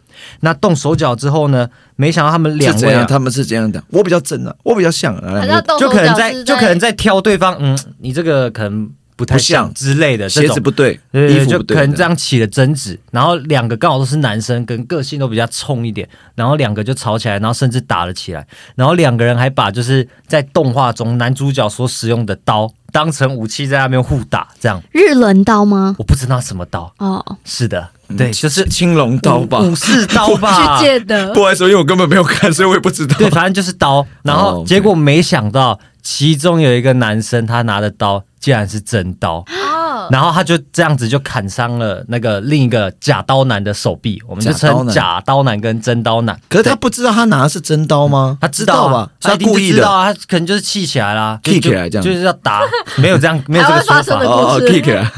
[0.42, 3.08] 那动手脚之后呢，没想到他们两位、啊样？。
[3.08, 24.82] 他们是这样的，我比较正啊，我比较像啊，就可能在就可能在挑对方，嗯，你这个可能不太像像之类的这种鞋子不对，对对对，衣服不对，就可能这样起了争执，然后两个刚好都是男生，跟个性都比较冲一点，然后两个就吵起来，然后甚至打了起来，然后两个人还把就是在动画中男主角所使用的刀当成武器在那边互打，这样。
[24.92, 25.96] 日轮刀吗？
[25.98, 29.60] 我不知道什么刀，哦，是的，嗯对，就是青龙刀吧。
[29.60, 30.80] 武士刀吧。
[30.80, 31.34] 去，借的。
[31.34, 33.16] 不，好意思，因为我根本没有看，所以我也不知道。
[33.18, 39.38] 对，反正就是刀，然哦后结果没想到其中有一个男生他拿的刀竟然是真刀。
[39.38, 46.40] 哦，然后他就这样子就砍伤了那个另一个假刀男的手臂，我们就称假刀男跟真刀男。
[46.50, 48.38] 可是他不知道他拿的是真刀吗？
[48.42, 49.84] 他知道吧啊？，他故意的。
[49.84, 52.62] 他可能就是气起来啦，就 kick 起来这样就就是要打，
[52.98, 54.24] 没有这样，没有这个说法。
[54.24, 55.12] 哦，kick 啊！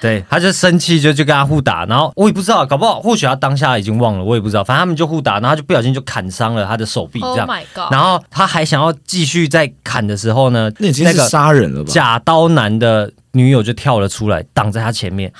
[0.00, 7.46] 对，他就生气就就跟他互打，然后我也不知道，搞不好或许他当下已经忘了，我也不知道，反正他们就互打，然后他就不小心就砍伤了他的手臂，这 Oh 样。
[7.46, 7.92] my god！
[7.92, 11.90] 然后他还想要继续再砍的时候呢，那已经是那个杀人了吧？
[11.90, 15.32] 假刀男的女友就跳了出来，挡在他前面。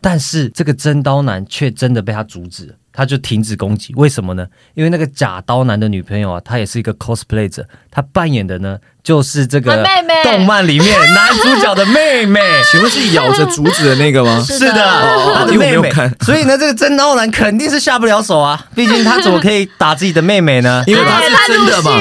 [0.00, 3.92] 但是这个真刀男却真的被他阻止了，他就停止攻击。
[3.96, 4.46] 为什么呢？
[4.74, 9.84] 因为那个假刀男的女朋友啊，她也是一个 cosplay 者，她扮演的呢就是这个
[10.22, 12.40] 动漫里面男主角的妹妹。
[12.70, 14.40] 请问是咬着竹子的那个吗？
[14.46, 16.14] 是是的，哦他的因为我妹妹没有看。
[16.20, 20.82] 所以呢，这个真刀男肯定是下不了手啊，毕竟他怎么可以打自己的妹妹呢？
[20.88, 21.92] 因为他是真的嘛？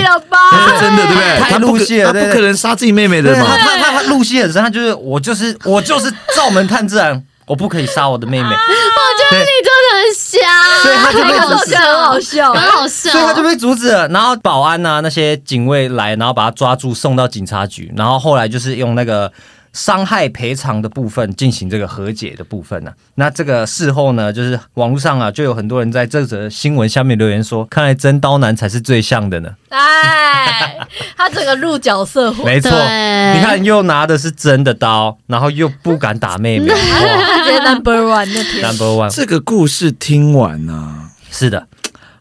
[0.52, 1.40] 他是真的，对不对？
[1.50, 3.58] 他入戏了他不可能杀自己妹妹的嘛。
[3.58, 8.50] 他他他入戏很深，他就是我就是我就是照门探自然，我不可以杀我的妹妹。
[8.50, 10.40] 我觉得你真的很瞎，
[10.82, 14.08] 所以他就被阻止很好笑，很好笑，所以他就被阻止了。
[14.08, 17.92] 然后保安啊那些警卫来，然后把他抓住送到警察局。
[17.96, 19.32] 然后后来就是用那个
[19.74, 29.50] 伤害赔偿的部分进行这个和解的部分呢、那这个事后呢，就是网络上啊就有很多人在这则新闻下面留言说，看来真刀男才是最像的呢。
[29.70, 30.78] 哎，
[31.16, 38.62] 他整个入角色火，没错，你看又拿的是真的刀，然后又不敢打妹妹， 哇直接 number one 那天。
[38.68, 41.68] Number One 这个故事听完呢、是的，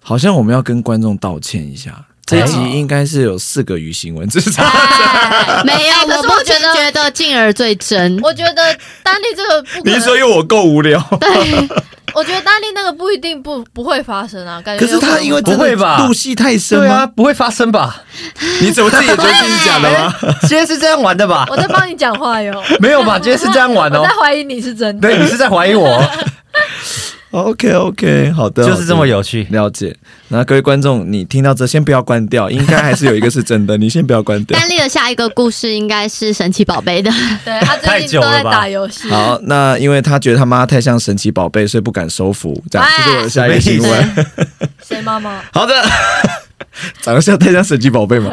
[0.02, 2.06] 好像我们要跟观众道歉一下。
[2.30, 8.20] 这一集哎应该是有四个鱼新闻，这是哎 没有，可是我觉得觉得静儿最真。
[8.22, 8.62] 我觉得
[9.02, 11.00] 丹丽这个不你是说，因为我够无聊？
[11.20, 11.68] 对
[12.14, 18.02] 我觉得丹丽那个不一定不不会发生啊，感觉可是他因为不会吧入戏太深对啊，不会发生吧？
[18.60, 20.14] 你怎么自己也觉得自己讲的吗？
[20.42, 21.46] 今天是这样玩的吧？
[21.50, 23.18] 我在帮你讲话哟，没有吧？
[23.18, 24.14] 今天是这样玩哦我在。
[24.14, 25.08] 怀疑你是真的。
[25.08, 26.02] 对，你是在怀疑我，
[27.30, 29.46] OK OK，好的，就是这么有趣。
[29.50, 29.96] 了解。
[30.28, 34.58] 那各位观众，你听到这先不要关掉，应该还是有一个是真的，你先不要关掉。
[34.58, 37.10] 丹丽的下一个故事应该是神奇宝贝的，
[37.44, 42.60] 对他最近 都在打游戏，好，那因为他觉得他妈太像神奇宝贝，所以不敢收服。
[42.70, 44.26] 这样，哎这是我的下一个新闻。
[44.82, 45.40] 谁妈妈？
[45.54, 45.74] 好的，
[47.02, 48.30] 长得像太像神奇宝贝吗，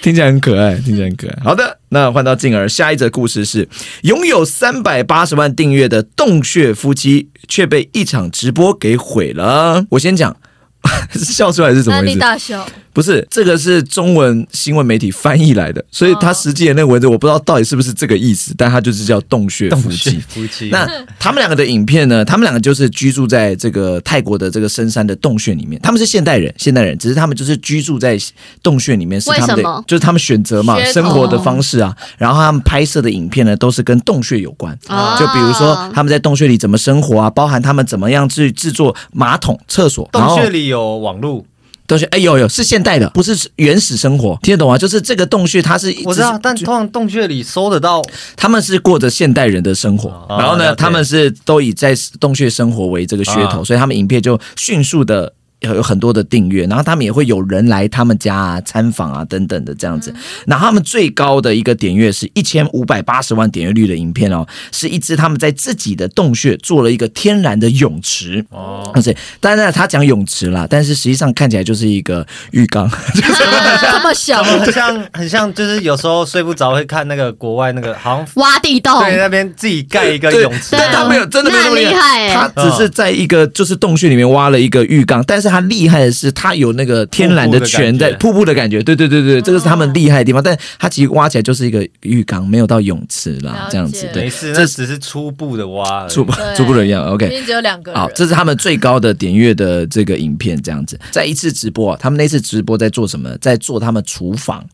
[0.00, 1.36] 听起来很可爱，听起来很可爱。
[1.44, 3.68] 好的，那换到静儿，下一则故事是
[4.02, 9.84] 拥有三百八十万订阅的洞穴夫妻却被一场直播给毁了。
[9.90, 10.36] 我先讲。
[11.16, 12.18] 笑出来是怎么回事？
[12.18, 20.22] 大笑，不是，这个是中文新闻媒体翻译来的，所以他实际的那个文字我不知道到底是不是这个意思，但它就是叫洞穴夫妻。
[20.28, 22.24] 夫妻 那他们两个的影片呢？
[22.24, 25.80] 他们两个就是居住在这个泰国的这个深山的洞穴里面。
[25.82, 28.16] 他们是现代人，现代人，只是他们就是居住在
[28.62, 31.94] 洞穴里面，是他们的为什么，就是他们选择嘛生活的方式啊。
[32.16, 34.72] 然后他们拍摄的影片呢，都是跟洞穴有关。
[34.88, 41.44] 哦就比如说他们在洞穴里怎么生活啊，包含他们怎么样去制作马桶、厕所，洞穴里有网路，
[41.86, 44.78] 洞穴，哎有有是现代的，不是原始生活，听得懂吗？
[44.78, 48.02] 就是这个洞穴它是我知道，但通常洞穴里搜得到
[48.36, 55.32] 他们是过着现代人的生活，哦然后呢，他们是都以在洞穴生活为这个噱头，啊所以他们影片就迅速的。
[55.60, 60.14] 有很多的订阅，然后他们也会有人来他们家啊、参访啊等等的这样子。
[60.46, 68.44] 然后他们最高的一个点阅是一千五百八十万点阅率的影片哦，是一支他们在自己的洞穴做了一个天然的泳池。
[68.50, 72.90] 哦，而且，当然他讲泳池啦，但是实际上看起来就是一个浴缸。
[73.14, 90.42] 这么小，很像很像，就是有时候睡不着会看那个国外那个，好像挖地洞，对那边自己盖一个泳池，但他没有真的没有那么厉害欸他只是在一个就是洞穴里面挖了一个浴缸，但是他厉害的是他有那个天然的泉在瀑布的感觉，对对对对，这个是他们厉害的地方。
[90.42, 98.00] 但他其实挖起来就是一个浴缸，没有到泳池啦这样子对没，事，这这只是初步的挖，初步初步的一样，OK 只有两个人。
[98.00, 100.98] 好，这是他们最高的点阅的这个影片，这样子。
[101.10, 103.36] 在一次直播啊，他们那次直播在做什么？
[103.38, 104.64] 在做他们厨房，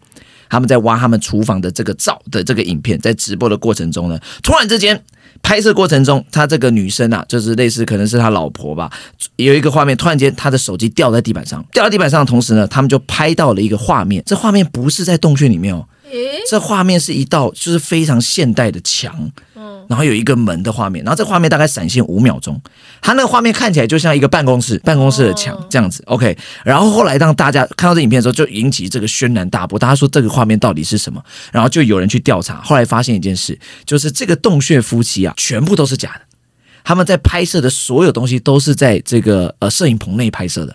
[0.49, 2.99] 他们在挖他们厨房的这个灶的这个影片。
[2.99, 5.01] 在直播的过程中呢，突然之间。
[5.42, 8.90] 拍摄过程中，他这个女生啊，就是类似可能是他老婆吧，
[9.37, 15.85] 有一个画面，突然间他的手机掉在地板上，掉在地板上的同时呢，他们就拍到了一个画面，这画面不是在洞穴里面哦，
[16.49, 22.61] 这画面是一道就是非常现代的墙，嗯，然后有一个门的画面，然后这画面大概闪现五秒钟，
[23.01, 26.37] 它那个画面看起来就像一个办公室办公室的墙哦这样子，OK。
[26.64, 31.23] 然后后来让大家看到这影片的时候，就引起这个轩然大波，大家说这个画面到底是什么？
[31.53, 36.20] 然后就有人去调查，后来发现一件事，就是这个洞穴夫妻啊，全部都是假的，
[36.83, 40.75] 他们在拍摄的所有东西都是在这个呃摄影棚内拍摄的，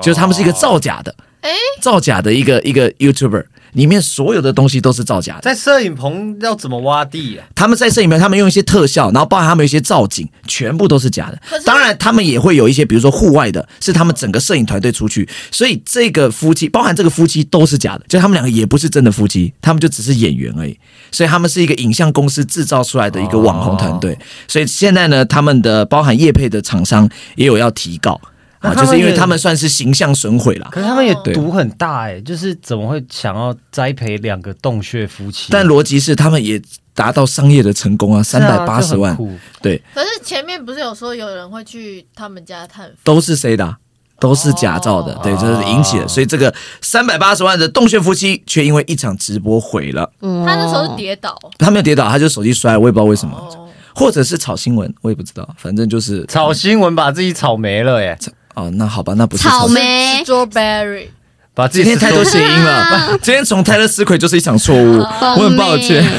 [0.00, 5.40] 就是他们是一个造假的，诶造假的一个一个 YouTuber，里面所有的东西都是造假的。
[5.42, 7.46] 在摄影棚要怎么挖地啊？
[7.54, 20.78] 他们在摄影棚，他们用一些特效，然后包含他们一些造景，全部都是假的当然，他们也会有一些，比如说户外的，是他们整个摄影团队出去，所以这个夫妻，包含这个夫妻都是假的，就他们两个也不是真的夫妻，他们就只是演员而已。
[21.10, 24.18] 所以他们是一个影像公司制造出来的一个网红团队。
[24.46, 28.20] 所以现在呢，他们的包含业配的厂商也有要提告
[28.60, 30.68] 啊，就是因为他们算是形象损毁了。
[30.70, 31.34] 可是他们也对。
[31.34, 35.48] 赌很大哎、就是怎么会想要栽培两个洞穴夫妻？
[35.50, 36.60] 但逻辑是，他们也
[36.94, 39.16] 达到商业的成功啊，三百八十万，
[39.62, 42.96] 对，可是前面不是有说有人会去他们家探访？
[43.04, 43.76] 都是谁的啊、
[44.18, 45.20] 都是假造的，哦。
[45.22, 50.10] 对，这是引起的，所以这个三百八十万的洞穴夫妻却因为一场直播毁了。
[50.20, 50.44] 嗯。
[50.44, 58.18] 他那时候是跌倒，他没有跌倒，他就手机摔了，我也不知道为什么，哦，或者是炒新闻，我也不知道，反正就是炒新闻把自己炒没了哎、
[58.58, 59.68] 哦，那好吧，那不是草。
[59.68, 61.06] 莓 strawberry，
[61.54, 66.04] 把自己今天太多谐音了， 今天从泰勒斯奎就是一场错误，我很抱歉。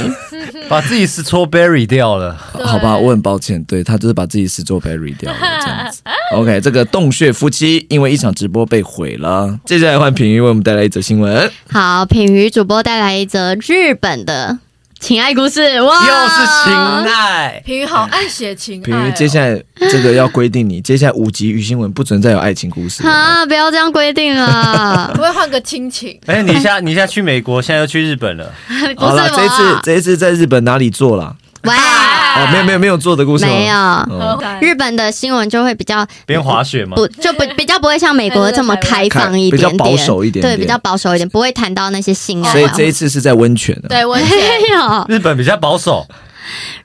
[0.70, 2.34] 把自己 strawberry 掉了。
[2.64, 6.02] 好吧，我很抱歉，对他就是把自己 strawberry 掉了这样子。
[6.36, 9.60] OK，这个洞穴夫妻因为一场直播被毁了。
[9.66, 11.52] 接下来换品鱼为我们带来一则新闻。
[11.72, 14.60] 好，品鱼主播带来一则日本的
[15.00, 16.74] 情爱故事，哇，又是情
[17.14, 19.60] 爱，平宇好爱写情爱、品瑜，哦，接下来
[19.90, 23.10] 这个要规定你，接下来五集语新闻不准再有爱情故事了。
[23.10, 25.16] 啊，不要这样规定啊可！
[25.18, 26.20] 不可以换个亲情？
[26.28, 31.36] 哎、你现在你现在去美国，现在又去日本了， 不是好了，这一次我，这一次在日本哪里做了？
[31.64, 31.74] 喂，
[32.36, 33.52] 哦，没有没有没有做的故事吗？
[33.52, 33.76] 没有。
[33.76, 34.44] 哦。
[34.62, 40.58] 日本的新闻就会比较边滑雪嘛，不就不比较不会像美国这么开放一点点，比较保守一点点。
[40.58, 42.52] 对，比较保守一点，不会谈到那些性爱啊。
[42.52, 43.88] 所以这一次是在温泉啊。
[43.90, 45.06] 对温泉，没有。
[45.16, 46.06] 日本比较保守？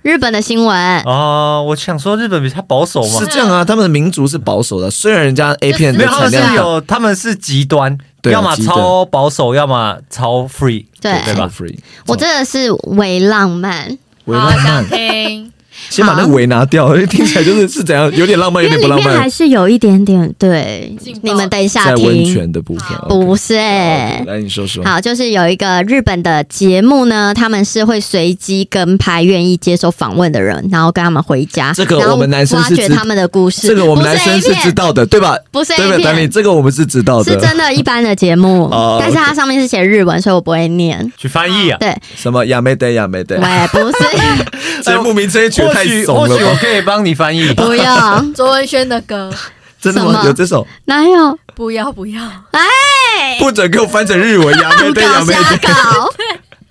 [0.02, 1.64] 日本的新闻，哦。
[1.66, 8.76] 我想说日本比较保守嘛是，这样啊，他们的民族是保守的，虽然人家 A 片的没有，他们有，他们是极端，对啊要么极端。
[8.76, 11.18] 超保守，要么超 free，对。
[11.24, 15.53] 对吧？free，我真的是伪浪漫，好想，听。
[15.90, 19.28] 先把那个尾拿掉， 听起来就是 是怎样，有点浪漫，有点不浪漫还。
[19.28, 20.94] 是有一点点对。
[21.22, 23.54] 你们等一下在温听，泉的部分，不是。
[23.54, 24.84] 来你说说。
[24.84, 33.66] 好，就是有一个日本的节目呢，他们是会随机跟拍愿意接受访问的人，然后跟他们回家，这个我们男生是知挖掘他们的故事。
[33.66, 35.36] 这个我们男生是知道的，对吧？
[35.50, 36.18] 不是对对，丹尼？
[36.20, 37.32] 片，这个我们是知道的。
[37.32, 41.12] 是真的一般的节目 哦，但是它上面是写日文，所以我不会念。
[41.16, 41.78] 去翻译啊。
[41.80, 46.34] 对，什么亚美得亚美得，喂，不是，节目名称也取得太怂了吧？
[46.34, 47.52] 或许我可以帮你翻译。
[47.54, 49.32] 不要，卓文萱的歌，
[49.80, 50.22] 真的吗？
[50.24, 50.66] 有这首？
[50.86, 51.38] 哪有？
[51.54, 56.10] 不要不要，哎不准给我翻成日文，亚美胡得亚搞瞎，搞，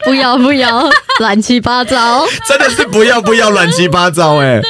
[0.04, 2.26] 不要不要，乱七八糟。
[2.46, 4.62] 真的是不要不要乱七八糟哎！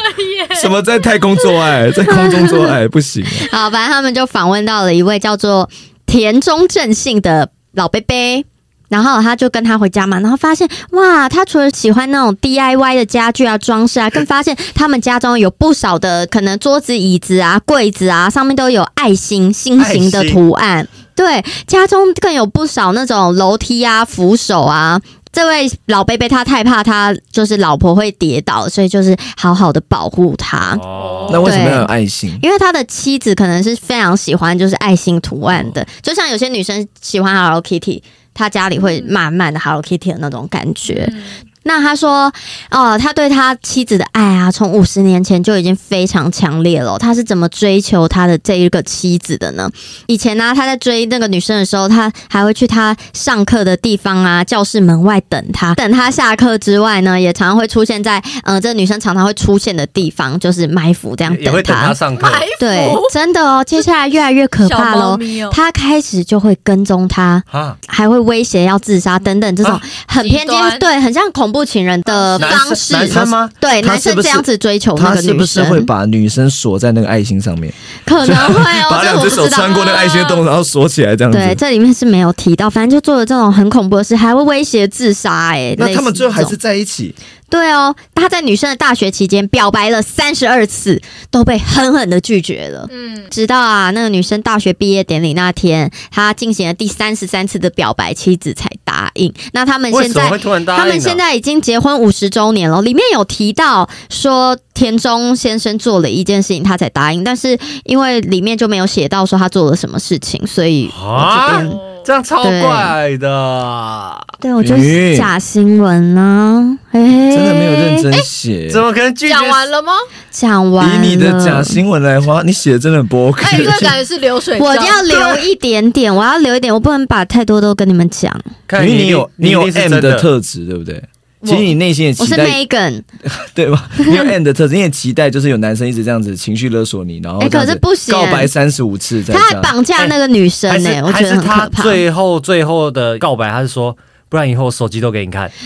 [0.62, 3.64] 什么在太空做爱，在空中做爱 不行啊？
[3.64, 5.68] 好，反正他们就访问到了一位叫做
[6.06, 8.46] 田中正信的老贝贝。
[8.94, 20.88] 然后他就跟他回家嘛，然后发现哇，他除了喜欢那种 DIY 的家具啊、装饰啊，更发现他们家中有不少的可能桌子、椅子啊、柜子啊，上面都有爱心、心形的图案。
[21.16, 25.02] 对，家中更有不少那种楼梯啊、扶手啊。
[25.32, 30.78] 这位老贝贝他太怕他就是老婆会跌倒，所以就是好好的保护他。
[30.84, 32.38] 哦那为什么要有爱心？
[32.44, 41.10] 因为他的妻子可能是非常喜欢就是爱心图案的，就像有些女生喜欢 Hello Kitty，她家里会满满的 Hello Kitty 的那种感觉。
[41.14, 42.32] 嗯那他说，
[42.70, 46.98] 哦，他对他妻子的爱啊，从五十年前就已经非常强烈了。
[46.98, 49.70] 他是怎么追求他的这一个妻子的呢？
[50.08, 55.74] 以前呢、他在追那个女生的时候，他还会去他上课的地方啊，教室门外等她。
[55.76, 65.18] 等她下课之外呢，也常常会出现在呃，这个女生常常会出现的地方，就是埋伏这样也会等他上课，埋伏对，真的哦，接下来越来越可怕喽。
[65.18, 72.92] 哦，他开始就会跟踪他，啊，还会威胁要自杀等等这种啊很偏激，对，很像恐怖情人的方式。
[72.94, 73.50] 男生吗？
[73.62, 77.74] 对，男生这样子追求那他个女是不是会，把女生锁在那个爱心上面，
[78.06, 79.48] 可能会哦， 把两只手。
[79.54, 81.38] 穿过那个爱心的洞，然后锁起来这样子？
[81.38, 87.14] 对，这里面是没有提到，反正就做了这种很恐怖的事，还会威胁自杀、哎，那他们最后还是在一起？
[87.54, 92.88] 对哦，他在女生的大学期间表白了三十二次，都被狠狠的拒绝了。
[92.90, 99.32] 嗯，直到啊，那个女生大学毕业典礼那天，他进行了第三十三次的表白，妻子才答应。
[99.52, 100.32] 那他们现在？
[100.66, 118.70] 他们现在已经结婚五十周年了，里面有提到说田中先生做了一件事情，他才答应，但是因为里面就没有写到说他做了什么事情，所以我啊这边哦这样超怪的，对我就是假新闻呢、哎，真的没有认真写。
[118.70, 119.34] 怎么可能拒绝？
[119.34, 119.94] 讲完了吗？
[120.30, 123.46] 讲完了，以你的假新闻来花，你写的真的很不 OK。
[123.58, 128.38] 这感觉是流水账，我要留一点点，我要留一点，我不能把太多都跟你们讲。
[128.68, 131.02] 看因为你有你有一定是 M 的特质，对不对？
[131.46, 133.02] 其实你内心也我是期待，Megan，
[133.54, 133.90] 对吧？
[133.98, 139.62] 你有 M 的特质，你也期待就是有男生一直这样子情绪勒索你，然后哎可是不行告白三十五次再他还这样。
[139.62, 141.84] 绑架那个女生还呢、是我觉得他很可怕。
[141.84, 143.96] 最后最后的告白，他是说，
[144.30, 145.52] 不然以后手机都给你看。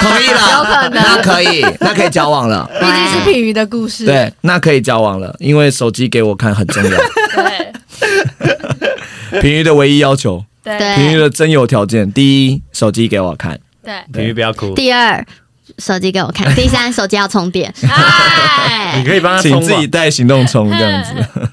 [0.00, 2.68] 同意了，有可能那可以，那可以交往了。
[2.78, 6.90] 毕竟是品鱼的故事，对，那可以交往了，因为手机给我看很重要。
[9.30, 13.58] 对平鱼的唯一要求，对对平瑜的真有条件，第一，手机给我看。
[13.82, 15.24] 对，平鱼不要哭，第二，
[15.78, 17.72] 手机给我看； 第三，手机要充电。
[17.88, 21.14] 哎你，可以帮他请自己带行动充这样子。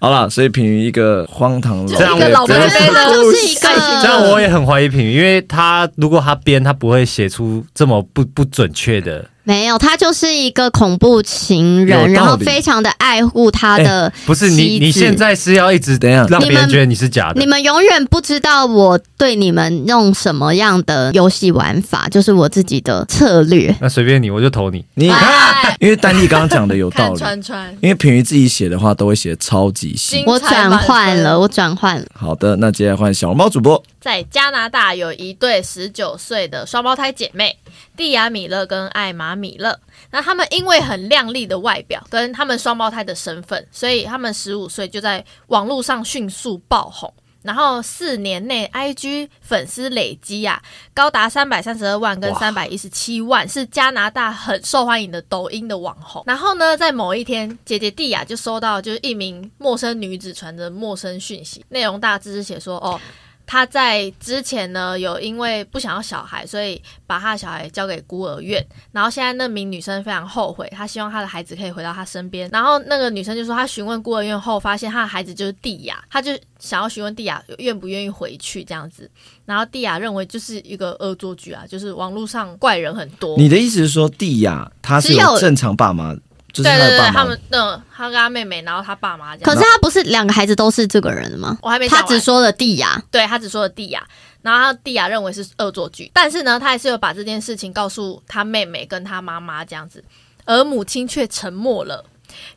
[0.00, 3.68] 好了，所以品瑜一个荒唐老这样我真的就是一个，
[4.02, 9.24] 这样我也很怀疑品瑜，因为他如果他编，他不会写出这么不不准确的。
[9.44, 15.14] 没有，他就是一个恐怖情有道人，理然后非常的爱护他的、不是你，你现。
[15.14, 17.46] 在是要一直等一下让别人觉得你是假的你。
[17.46, 23.72] 们永远不知道我对你们用什么样的游戏玩法，就是我自己的策略。
[23.80, 24.84] 那随便你，我就投你。
[24.94, 30.24] 你看，哎因为丹丽刚刚讲的有道看理，川川，因为品瑜自己写的话都会写得超级细精。
[30.26, 32.06] 我转换了，我转换了。
[32.12, 33.80] 好的，那接下来换小笼包主播。
[34.04, 37.58] 在加拿大有一对十九岁的双胞胎姐妹，
[37.96, 39.80] 蒂亚米勒跟艾玛米勒。
[40.10, 47.10] 那他们因为很靓丽的外表跟他们双胞胎的身份，所以他们十五岁就在网络上迅速爆红。
[47.40, 56.22] 然后四年内 IG 粉丝累积啊高达三百三十二万跟三百一十七万，是加拿大很受欢迎的抖音的网红。
[56.26, 63.00] 然后呢，在某一天，姐姐蒂亚就收到就是一名陌生女子传的陌生讯息，内容大致是写说哦。
[63.46, 68.64] 她在之前呢，有因为不想要小孩，所以把她的小孩交给孤儿院。
[68.92, 72.48] 然后现在那名女生非常后悔，她希望她的孩子可以回到她身边。
[72.52, 79.10] 然后那个女生就说，她询问孤儿院后，发现她的孩子就是蒂亚，她就想要询问蒂亚愿不愿意回去这样子。
[79.44, 83.36] 然后蒂亚认为就是一个恶作剧啊，就是网络上怪人很多。
[83.36, 86.16] 你的意思是说，蒂亚她是有正常爸妈，
[86.54, 89.44] 就是对对对，他们那，他跟他妹妹，然后他爸妈这样。
[89.44, 91.58] 可是他不是两个孩子都是这个人的吗？
[91.60, 94.06] 我还没他只说了蒂亚，对他只说了蒂亚，
[94.40, 100.02] 然后他蒂亚认为是恶作剧，但是呢，他还是有把这件事情告诉他妹妹跟他妈妈这样子，
[100.44, 102.04] 而母亲却沉默了。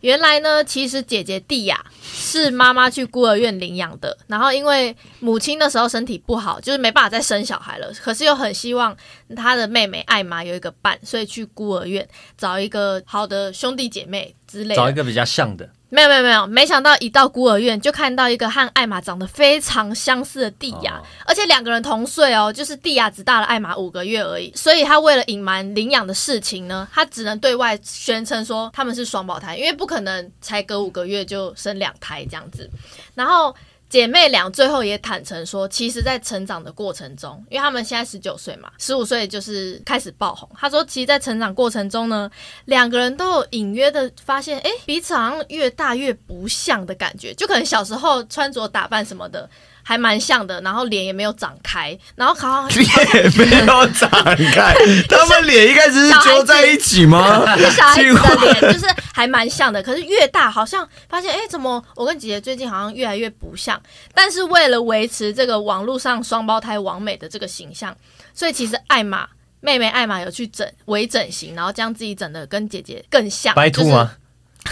[0.02, 8.96] 原来呢，其实姐姐蒂亚是妈妈去孤儿院领养的，然后因为母亲那时候身体不好，就是没办法再生小孩了，可是又很希望
[9.36, 12.08] 她的妹妹艾玛有一个伴，所以去孤儿院
[12.38, 14.76] 找一个好的兄弟姐妹之类的。
[14.76, 32.70] 找一个比较像的，没有没有没有，没想到一到孤儿院就看到一个和艾玛长得非常相似的蒂亚，哦而且两个人同岁哦，就是蒂亚只大了艾玛五个月而已，所以他为了隐瞒领养的事情呢，他只能对外宣称说他们是双胞胎，因为不可能才隔五个月就生两胎这样子，
[33.16, 33.56] 然后。
[33.90, 40.50] 姐妹俩最后也坦诚说，其实，在成长的过程中，因为她们现在十九岁嘛，十五岁就是开始爆红。
[40.54, 42.30] 她说，其实，在成长过程中呢，
[42.66, 49.50] 两个人都有隐约的发现，哎，彼此好像越大越不像的感觉，就可能小时候穿着打扮什么的
[49.88, 54.10] 还蛮像的，然后脸也没有长开，然后好像 脸没有长
[54.52, 54.76] 开，
[55.08, 57.56] 他们脸一开始是揪在一起吗？
[57.56, 63.82] 就小孩子的 脸就是还蛮像的，可是越大好像发现，哎，怎么我跟姐姐最近好像越来越不像？
[64.14, 67.96] 但是为了维持这个网络上双胞胎完美的这个形象，
[68.34, 69.26] 所以其实艾玛
[69.62, 74.12] 妹妹艾玛有去整微整形，然后将自己整的跟姐姐更像，白兔吗？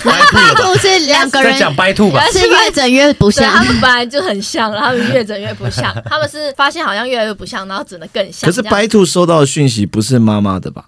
[0.03, 0.37] 白兔
[0.99, 2.23] 是两个人在讲白兔吧？
[2.31, 3.63] 是越整越不像，他。
[3.63, 8.49] 们本来就很像，然后他们越整越不像， 他们是发现好像越来越不像，然后整的更像。
[8.49, 10.85] 可是白兔收到的讯息不是妈妈的吧？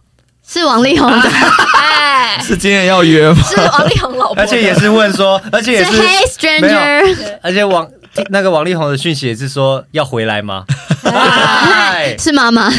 [0.47, 1.29] 是王力宏的，
[1.77, 3.43] 哎，是今天要约吗？
[3.43, 7.85] 是王力宏老婆，而且也是问说，而且也是 是，Hey 没有 Stranger，而且王
[8.29, 10.63] 那个王力宏的讯息也是说要回来吗？
[11.03, 12.71] 哎是妈妈。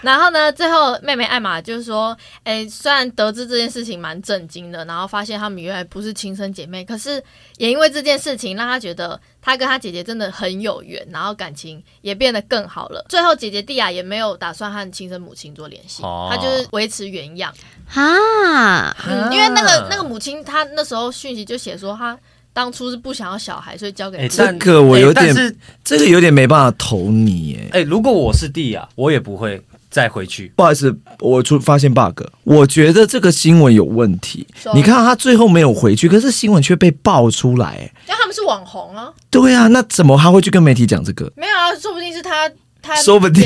[0.02, 7.22] 然后呢，最后妹妹艾玛就是说，哎，虽然得知这件事情蛮震惊的，然后发现她们原来不是亲生姐妹，可是
[7.58, 13.04] 也因为这件事情，让她觉得她跟她姐姐真的很有缘，然后感情也变得更好了。
[13.08, 17.52] 最后，姐姐蒂亚也没有打算和亲生母亲做联系，哦她就是维持原样。
[17.92, 22.18] 啊，嗯，因为那个那个母亲，她那时候讯息就写说，她
[22.52, 27.68] 当初是不想要小孩，所以交给这个我有点哎但是这个有点没办法投你耶。
[27.72, 30.52] 哎，如果我是弟啊，我也不会再回去。
[30.56, 34.46] 不好意思，我出发现 bug，我觉得这个新闻有问题。
[34.74, 37.66] 你看他最后没有回去，可是新闻却被爆出来。
[37.66, 41.30] 哎因为他们是网红啊，对啊，那怎么他会去跟媒体讲这个？
[41.36, 42.50] 没有啊，说不定是他。
[42.82, 43.44] 他说不定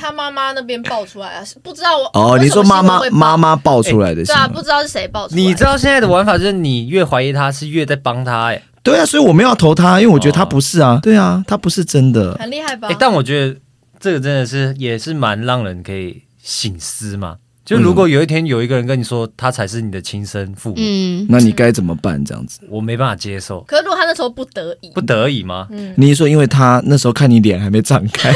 [0.00, 5.40] 他妈妈那边爆出来啊，是不知道我哦，你说妈妈妈妈妈爆出来的新对啊，不，知道是谁爆出来。
[5.40, 12.34] 你知道现在的玩法就是你越怀疑他是越在帮他哎、对啊，所以我没有要投他，因为我觉得他哦不是啊，对啊，他不是真的。
[12.40, 12.88] 很厉害吧？
[12.90, 13.56] 哎、但我觉得
[14.02, 17.38] 这个真的是也是蛮让人可以醒思嘛。
[17.72, 22.22] 就如果有一天有一个人跟你说他才是你的亲生父母，嗯，那你该怎么办？
[22.24, 25.66] 这样子，我没办法接受，可是如果他那时候不得已，不得已吗？
[25.70, 28.30] 嗯，你是说因为他那时候看你脸还没长开，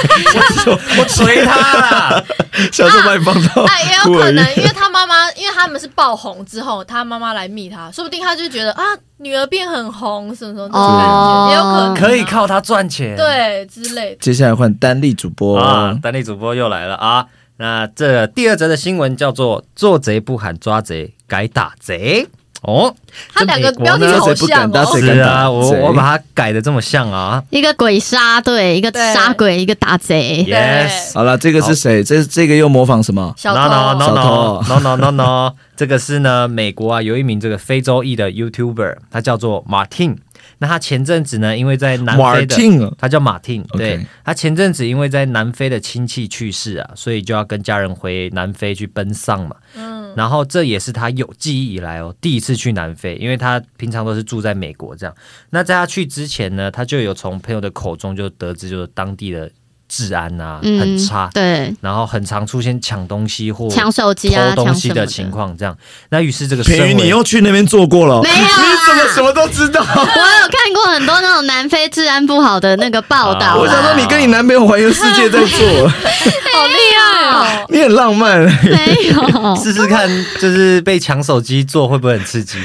[0.67, 2.25] 我捶他啦！
[2.73, 8.83] 小时候把你放到哎，也有可能，因为他妈妈，因为他们是爆红之后，他妈妈来密他，说不定他就觉得啊，
[9.19, 13.15] 女儿变很红，什么什么这种感哦觉，也有可能啊可以靠他赚钱。
[13.17, 14.17] 对之类的。
[14.21, 17.27] 接下来换单立主播，啊，单立主播又来了啊！
[17.59, 22.27] 那这第二则的新闻叫做“做贼不喊抓贼，改打贼”。
[22.63, 22.93] 哦，
[23.33, 30.45] 他两个标题好像哦，是啊，我谁我把它改的这么像啊一个鬼杀队，一个杀鬼，一个打贼。
[30.49, 31.15] ，yes。
[31.15, 32.03] 好了，这个是谁？
[32.03, 33.33] 这这个又模仿什么？
[33.37, 40.17] 小 no no 偷 no 小 no 偷 no no no no，这个是呢，美国啊有一名这个非洲裔的 YouTuber，他叫做 Martin。
[40.59, 49.57] 那他前阵子呢，因为在南非的他叫马汀，OK 对他前阵子因为在南非的亲戚去世啊，所以就要跟家人回南非去奔丧嘛。
[49.75, 55.15] 嗯，然后这也是他有记忆以来哦第一次去南非，因为他平常都是住在美国这样。
[55.51, 59.51] 那在他去之前呢，他就有从朋友的口中就得知，就是当地的
[59.89, 65.31] 治安啊、嗯很差，对，然后很常出现抢东西或抢手机啊，偷东西的情。
[65.31, 65.77] 况，这样。
[66.11, 68.23] 那于是这个身品瑜，为你又去那边做过了？
[68.23, 69.81] 没有啊你怎么什么都知道？
[69.85, 76.79] 我有看过很多那种南非治安不好的那个报道啊 我想说，你跟你男朋友环游世界在做，好厉
[77.13, 77.67] 害哦！
[77.69, 78.41] 你很浪漫。
[78.41, 80.09] 没有，试试看，
[80.41, 82.59] 就是被抢手机做会不会很刺激？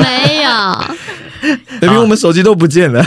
[0.00, 0.50] 没有，
[1.80, 3.02] 明明我们手机都不见了。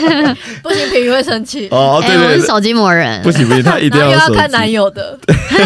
[0.62, 1.68] 不行，品瑜会生气。
[1.70, 3.30] 哦，哎、对对对，我是手机魔人不。
[3.30, 4.70] 行不行，他一定然后又要看男。
[4.70, 5.18] 友的，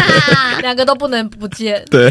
[0.63, 1.85] 两个都不能不见。
[1.91, 2.09] 对，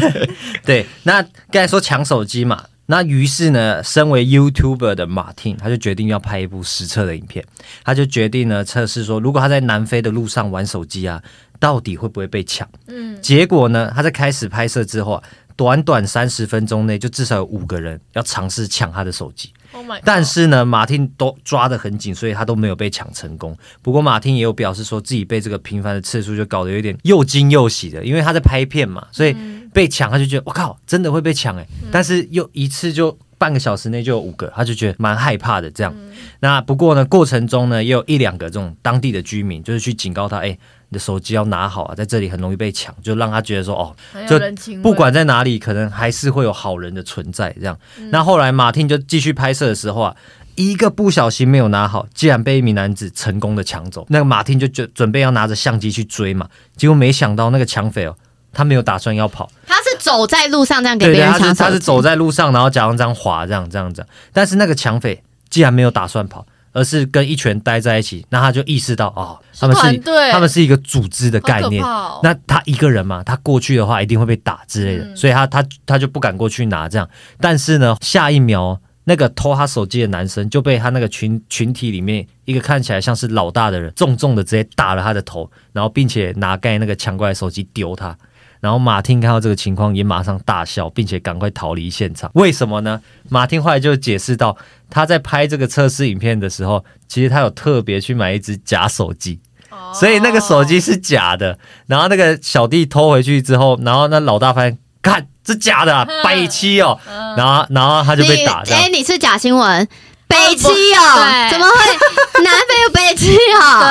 [0.63, 1.21] 对，那
[1.51, 7.43] 刚才说抢手机嘛，那于是呢，身为 YouTuber 的马汀，他就决定要拍一部实测的影片，
[7.83, 11.21] 他就决定呢测试说，如果他在南非的路上玩手机啊，
[11.59, 12.65] 到底会不会被抢？
[12.87, 15.23] 嗯，结果呢，他在开始拍摄之后啊，
[15.57, 19.51] 短短三十分钟内，就至少有五个人要尝试抢他的手机。
[19.75, 23.57] Oh 但是呢，马汀都抓得很紧，所以他都没有被抢成功。
[23.81, 29.35] 不过马汀也有表示说自己被这个频繁的次数就搞得有点又惊又喜的，因为他在拍片嘛，所以
[29.73, 35.93] 被抢他就觉得我靠，真的会被抢哎、但是又一次就半个小时内就有五个，他就觉得蛮害怕的这样。
[36.39, 40.57] 那不过呢，过程中呢，也有一两个这种当地的居民就是去警告他，哎、你
[40.95, 43.95] 的手机要拿好啊，在这里很容易被抢，就让他觉得说哦，
[44.27, 44.39] 就
[44.81, 47.53] 不管在哪里，可能还是会有好人的存在。
[47.59, 47.77] 这样，
[48.09, 50.15] 那后来马汀就继续拍摄的时候啊，
[50.55, 54.05] 一个不小心没有拿好，竟然被一名男子成功的抢走。
[54.09, 58.15] 那个马汀就准准备要拿着相机去追嘛，结果没想到那个抢匪哦，
[58.53, 64.09] 他没有打算要跑，他是走在路上这样给别人抢他是走在路上，然后假装这样滑，这样这样这样。
[64.31, 66.45] 但是那个抢匪既然没有打算跑，
[66.75, 69.97] 而是跟一群人待在一起，那他就意识到哦，他们是
[70.29, 71.81] 他们是一个组织的概念
[72.21, 77.09] 那他一个人嘛，他过去的话一定会被打之类的，嗯所以他他他就不敢过去拿这样。
[77.39, 88.17] 但是呢，下一秒那个偷他手机的男生就被他那个群群体里面一个看起来像是老大的人，重重的直接打了他的头，然后并且拿盖那个抢过来手机丢他。
[88.61, 92.31] 然后马丁看到这个情况，也马上大笑，并且赶快逃离现场。
[92.33, 92.99] 为什么呢？
[93.29, 94.57] 马丁后来就解释到，
[94.89, 101.57] 他在拍这个测试影片的时候，其实他有特别去买一只假手机，哦所以那个手机是假的。
[101.87, 106.99] 然后那个小弟偷回去之后，然后那老大发现，看这假的、啊， 北七哦，
[107.37, 108.89] 然后然后他就被打你哎。
[108.89, 109.87] 你是假新闻，
[110.27, 113.85] 北七 对哦，怎么会南非有北七哦？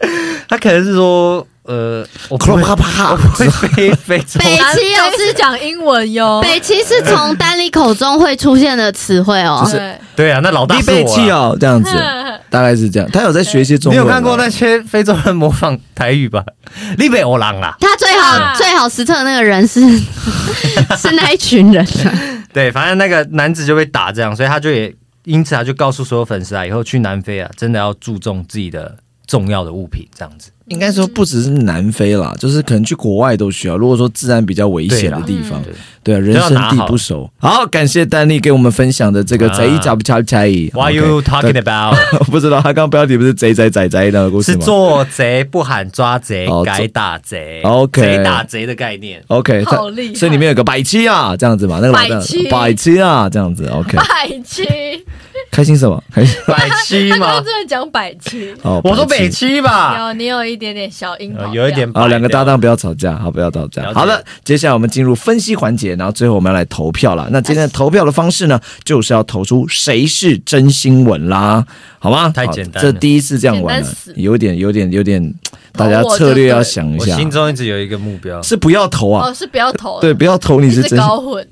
[0.00, 4.38] 对，他可能是说，呃，我不会，啪啪我不会飞飞走。
[4.38, 6.40] 北南七哦非是讲英文哟。
[6.40, 9.68] 北七是从丹尼口中会出现的词汇哦。
[9.70, 11.02] 对，对啊，那老大你是我啊。
[11.02, 11.90] 被气哦，这样子，
[12.48, 13.10] 大概是这样。
[13.10, 16.44] 他有在学一些中你有看过那些非洲人模仿台语吧？
[16.98, 19.80] 利贝欧郎啦，他最好、啊最好实测的那个人是
[20.96, 22.12] 是那一群人啊，
[22.52, 24.94] 对，反正那个男子就被打这样，所以他就也
[25.24, 28.96] 因此他就告诉所有粉丝啊，以后去南非啊，真的要注重自己的
[29.26, 30.50] 重要的物品，这样子。
[30.68, 33.76] 应该说不只是南非啦，就是可能去国外都需要。
[33.76, 37.30] 如果说治安比较危险的地方，对对啊，人生地不熟。
[37.38, 40.38] 好，感谢丹尼给我们分享的这个啊贼找不恰恰。
[40.72, 41.96] What you talking about？
[42.18, 47.60] 我不知道他刚刚标题不是贼贼仔仔那个故事是吗做贼不喊抓贼改，打贼。
[47.62, 49.22] OK 贼打贼的概念。
[49.28, 54.64] ？OK，他好厉害所以里面有个百七啊，这样子嘛，那个百七百七啊，这样子 OK，百七，
[55.50, 56.02] 开心什么？
[56.12, 57.44] 开心百七他刚吗刚？
[57.44, 59.60] 真的讲百七，哦，我说北百七。
[59.60, 62.60] 吧，有你有一点点小樱桃，呃有一点好，两个搭档。
[62.60, 63.92] 不要吵架，好，不要吵架。
[63.92, 67.28] 好的，接下来我们进入分析环节，然后最后我们要来投票了。
[67.30, 71.64] 那今天的投票的方式呢，就是要投出谁是真新闻啦，
[71.98, 72.30] 好吗？
[72.34, 75.34] 太简单了这第一次这样玩了简单死，有点、有点、有点，
[75.72, 80.98] 大家策略要想一下，我心中一直有一个目标，是不要投啊哦，，是不要投，对，不要投你是真心。
[80.98, 81.46] 搞混，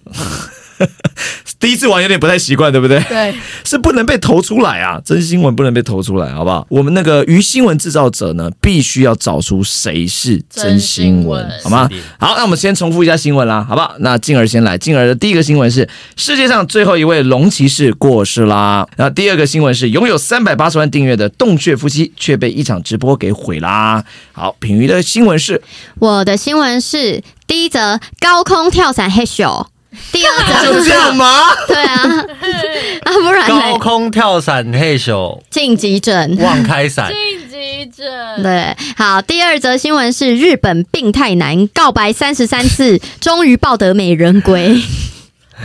[1.60, 3.00] 第一次玩有点不太习惯，对不对？
[3.08, 6.66] 对， 是不能被投出来啊，真新闻不能被投出来，好不好？
[6.68, 11.88] 我们那个鱼新闻制造者呢，必须要找出谁是真新闻，好吗？
[12.18, 13.94] 好，那我们先重复一下新闻啦，好不好？
[14.00, 24.04] 那静儿先来，静儿的第一个新闻是世界上最后一位龙骑士过世啦，然后第二个新闻是拥有三百八十万订阅的洞穴夫妻却被一场直播给毁啦。
[24.32, 25.62] 好，品瑜的新闻是
[25.98, 29.68] 我的新闻是第一则高空跳伞黑秀，
[30.12, 31.26] 第二则就这样吗？
[31.66, 32.02] 对啊，
[33.04, 36.36] 啊不然高空跳伞嘿咻，进急诊。
[36.40, 37.12] 忘开伞。
[37.12, 38.02] 晋级者，
[38.42, 44.80] 对，好，第二则新闻是日本病态男告白三十三次， 终于抱得美人归。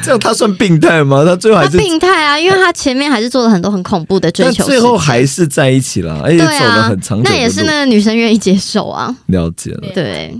[0.03, 1.25] 这样他算病态吗？
[1.25, 7.21] 他最后他还是，病态啊，因为他前面还是做了很多很恐怖的追求，但最后还是在一起了，而且走了啊很长。
[7.23, 9.13] 那也是那个女生愿意接受啊。
[9.27, 9.89] 了解了。
[9.93, 10.33] 对，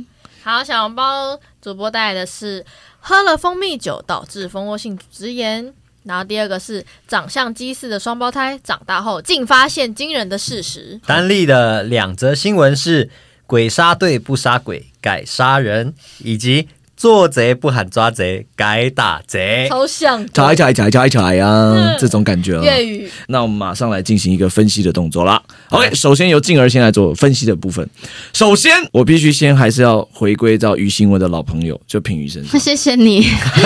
[0.44, 2.64] 好，小笼包主播带来的是
[3.00, 5.74] 喝了蜂蜜酒导致蜂窝性组织炎，
[6.04, 11.00] 然后第二个是长相鸡似的双胞胎长大后竟发现惊人的事实。
[11.06, 13.10] 单立的两则新闻是：
[13.47, 16.68] 鬼杀队不杀鬼，改杀人，以及
[17.00, 19.68] 做贼不喊抓贼，改打贼。
[19.70, 22.62] 超像的踩踩踩踩踩呀，这种感觉啊。
[22.62, 25.41] 粤语，那我们马上来进行一个分析的动作啦。
[25.70, 27.89] OK，首先由静儿先来做分析的部分。
[28.34, 32.52] 首先，我必须先还是要回归到于新闻的老朋友，就品瑜身上。
[32.60, 33.22] 谢谢你，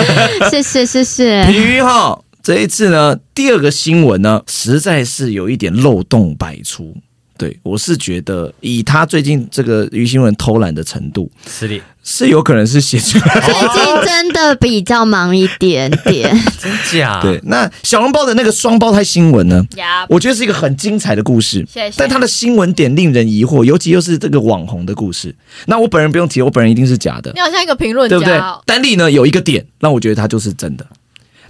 [0.48, 1.44] 谢谢谢谢。
[1.46, 6.94] 品瑜哈，这一次呢，第二个新闻呢，实在是有一点漏洞百出。
[7.36, 13.40] 对我是觉得，以他最近这个于新闻偷懒的程度，失礼，是有可能是写出来。
[13.40, 16.30] 最近真的比较忙一点点，
[16.60, 17.20] 真假？
[17.20, 19.66] 对，那小笼包的那个双胞胎新闻呢？
[19.76, 25.34] 呀，我觉得是一个很精彩的故事，谢谢但他的新闻点令人疑惑，尤其又是这个网红的故事。
[25.66, 28.40] 那我本人不用提，我本人一定是假的你，好像一个评论对不对？
[28.64, 30.86] 丹丽呢有一个点让我觉得他就是真的。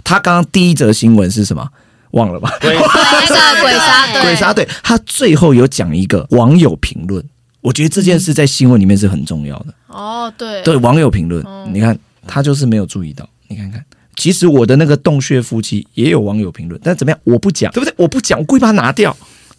[0.03, 1.67] 他刚刚第一则新闻是什么？
[2.15, 2.51] 忘了吧？
[2.59, 7.23] 鬼那个鬼杀队，鬼杀队，他最后有讲一个网友评论，
[7.61, 9.73] 我觉得这件事在新闻里面是很重要的。
[9.87, 13.83] 哦，对，对网友评论，嗯你看他就是没有注意到，你看看。
[14.15, 17.19] 其实我的那个洞穴夫妻也有网友评论，但怎么样？
[17.25, 17.93] 我不讲，对不对？
[17.97, 19.15] 我不讲，我故意把它拿掉，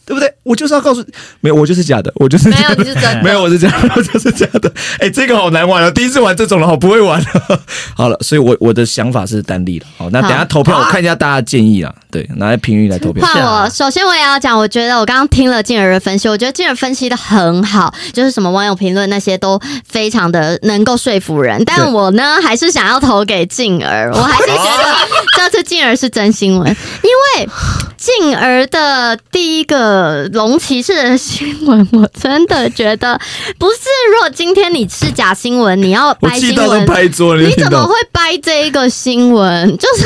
[0.07, 0.33] 对不对？
[0.45, 1.05] 我就是要告诉，
[1.41, 4.73] 没有，我就是假的，我就是没有假的你是真的 没有，我是假的， 我就是假的。
[5.01, 7.27] 哎，这个好难玩哦，第一次玩这种了，好不会玩了。
[7.97, 9.87] 好了，所以我我的想法是单立了。
[9.99, 11.93] 好，那等一下投票，我看一下大家的建议啊。
[12.09, 13.27] 对，拿来评语来投票。
[13.27, 21.63] 换我，首先我也要讲，我觉得我刚刚听了静儿的分析，我觉得静儿分析的很好，就是什么网友评论那些都非常的能够说服人。
[21.67, 24.95] 但我呢，还是想要投给静儿，我还是觉得
[25.37, 27.49] 这次静儿是真新闻，因为
[27.97, 33.19] 静儿的第一个龙骑士的新闻，我真的觉得
[33.59, 33.77] 不是。
[34.13, 36.81] 如果今天你是假新闻，你要 我掰新闻
[37.49, 37.95] 你怎么会？
[38.13, 39.77] 掰这一个新闻？
[39.77, 40.05] 就是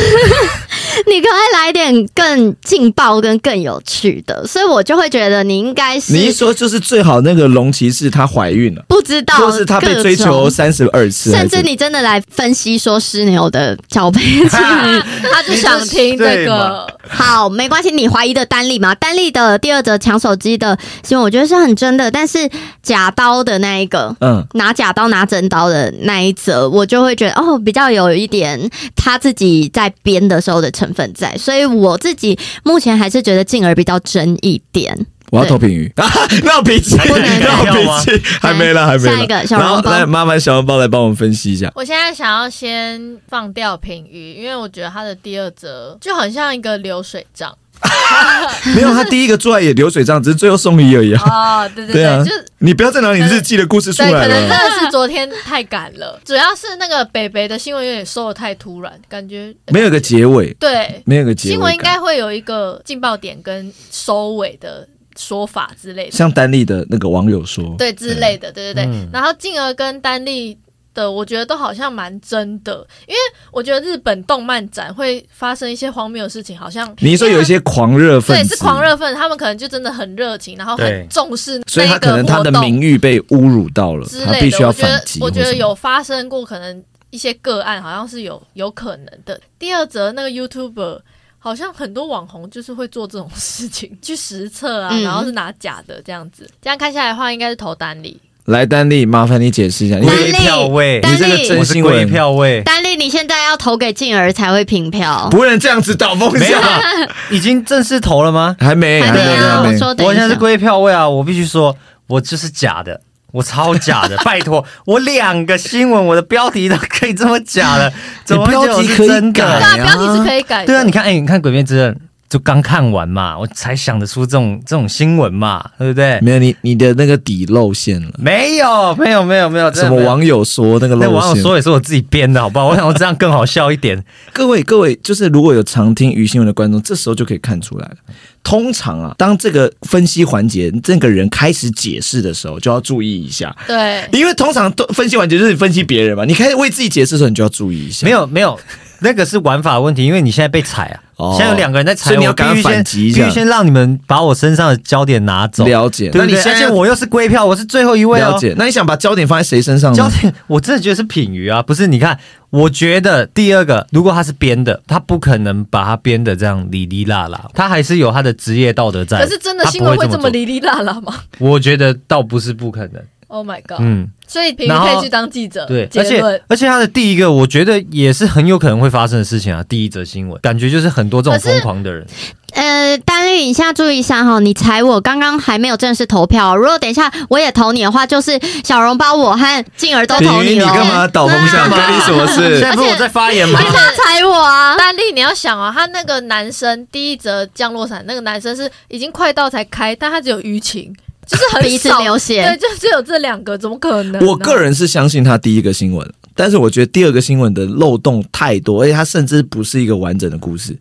[1.06, 14.56] 你可以来点更劲爆跟更有趣的，所以我就会觉得你应该是你一说就是最好那个龙骑士她怀孕了，不知道，就是她被追求，三十二次，甚至你真的来分析说狮牛的交配器。
[15.32, 18.94] 他就想听这个，好，没关系，你怀疑的单例嘛？
[18.94, 22.50] 单例的第二则抢手机的新闻，我觉得是很真的，但是
[22.82, 24.14] 假刀的那一个。
[24.20, 35.06] 嗯，拿假刀拿真刀的那一则，我就会觉得哦，比较有一点他自己在编的时候的成分在，所以我自己目前还是觉得静儿比较真一点。
[35.30, 36.04] 我要投评语啊，
[36.42, 39.16] 那有脾气，不能那有脾气，还没了，还没了。
[39.16, 41.70] 下一个小然后笼包来麻烦小笼包来帮我们分析一下。
[41.76, 47.56] 我现在想要先放掉平鱼，因为我觉得他的第二则就很像一个流水账
[48.74, 51.22] 没有，他第一个做爱也流水账，只是最后送礼而已啊。
[51.24, 54.50] 哦，对对对啊就是你不要再拿你日记的故事出对，来可能真。
[54.50, 61.52] 的是昨天太赶了，主要是那个北北的新闻有点收的太突然，感觉没有个结尾，对没有个结尾。
[61.52, 68.84] 新闻应该会有一个劲爆点跟收尾的说法之类的，像丹丽的那个网友说，对之类的，对对对。
[68.84, 70.58] 嗯然后进而跟丹丽
[70.94, 73.18] 的，我觉得都好像蛮真的，因为
[73.50, 84.32] 我觉得日本动漫展会发生一些荒谬的事情，好像你说有一些狂热分子，对是狂，热分子，他们可能就真的很热情，然后很重视所以他可能他的名誉被侮辱到了之，类的。
[84.32, 85.20] 他必须要我觉得反击。
[85.20, 89.40] 我觉得有发生过，可能一些个案好像是有有可能的。
[89.58, 91.00] 第二则那个 YouTuber。
[91.42, 96.46] 好像很多网红就是会做这种事情，去实测啊，嗯然后是拿假的这样子。
[96.60, 98.20] 这样看下来的话，应该是投单里。
[98.50, 105.28] 来丹丽，麻烦你解释一下，因为丹丽龟票位，丹你这个真新我是龟闻票位，丹丽，你现在要投给静儿才会平票。
[105.30, 106.60] 不能这样子倒风向，
[107.30, 108.56] 已经正式投了吗？
[108.58, 110.04] 还没，还没，有，还没。
[110.04, 111.08] 我现在是归票位啊！
[111.08, 111.74] 我必须说，
[112.08, 113.00] 我就是假的，
[113.32, 117.92] 我超假的， 拜托，我两个新闻，我的标题都可以这么假了，
[118.24, 119.60] 怎么会觉得我是真改的？
[119.60, 120.66] 对啊，标题是可以改的。
[120.66, 121.92] 对啊，你看，哎、你看《鬼灭之刃》
[122.30, 126.20] 就刚看完嘛，我才想得出这种这种新闻嘛，对不对？
[126.20, 128.08] 没有你，你的那个底露馅了。
[128.16, 131.12] 没有，没有，没有，没有，什么网友说那个那露馅？
[131.14, 132.68] 网友说也是我自己编的，好不好？
[132.68, 134.00] 我想我这样更好笑一点。
[134.32, 137.96] 各位各位，就是如果有常听于新闻的观众，这时候就可以看出来了。
[138.44, 148.06] 通常啊，当这个分析环节这个人开始解释的时候，就要注意一下，对，因为通常都分析环节就是你分析别人嘛，你开始为自己解释的时候，你就要注意一下。
[148.06, 148.58] 没有，没有，
[149.00, 156.20] 那个是玩法问题，因为你现在被踩啊，哦现在有两个人在踩，所以你要我必须赶快反先击一下必须先让你们把我身上的焦点拿走，了解，对对？
[156.20, 158.32] 那你现在而且我又是归票，我是最后一位哦。
[158.32, 159.96] 了解，那你想把焦点放在谁身上呢？
[159.96, 161.86] 焦点， 我真的觉得是品鱼啊，不是？
[161.86, 162.18] 你看，
[162.50, 169.24] 我觉得第二个，如果他是编的，他不可能把他编的这样哩哩啦啦，他还是有他的职业道德在。
[169.24, 171.14] 可是真的新闻会会这么哩哩啦啦吗？
[171.38, 173.02] 我觉得倒不是不可能。
[173.30, 173.78] Oh my god！
[173.78, 175.64] 嗯，所以平然后可以去当记者。
[175.66, 176.20] 对，而且。
[176.48, 179.64] 而且他的第一个，我觉得也是很有可能会发生的事情啊。
[179.68, 182.04] 第一则新闻，感觉就是很多这种疯狂的人。
[182.52, 190.74] 呃，丹丽，你现在注意一下哈，你踩我刚刚还没有正式投票，如果等一下我也投你的话，就是小笼包我和静儿都投你了，你了。
[190.74, 191.70] 干嘛倒风向？
[191.70, 192.60] 关你什么事 现事？
[192.60, 193.64] 在不是我在发言吗你？
[193.64, 194.76] 干嘛踩我啊？
[194.76, 200.92] 丹丽，你要想啊，他那个男生第一则降落伞，那个男生是已经快到才开，但他只有舆情，
[201.30, 204.26] 就是很鼻子少流血对，就只有这两个，怎么可能呢？
[204.26, 210.76] 我个人是相信他第一个新闻，但是我觉得第二个新闻的漏洞太多，而且他甚至不是一个完整的故事，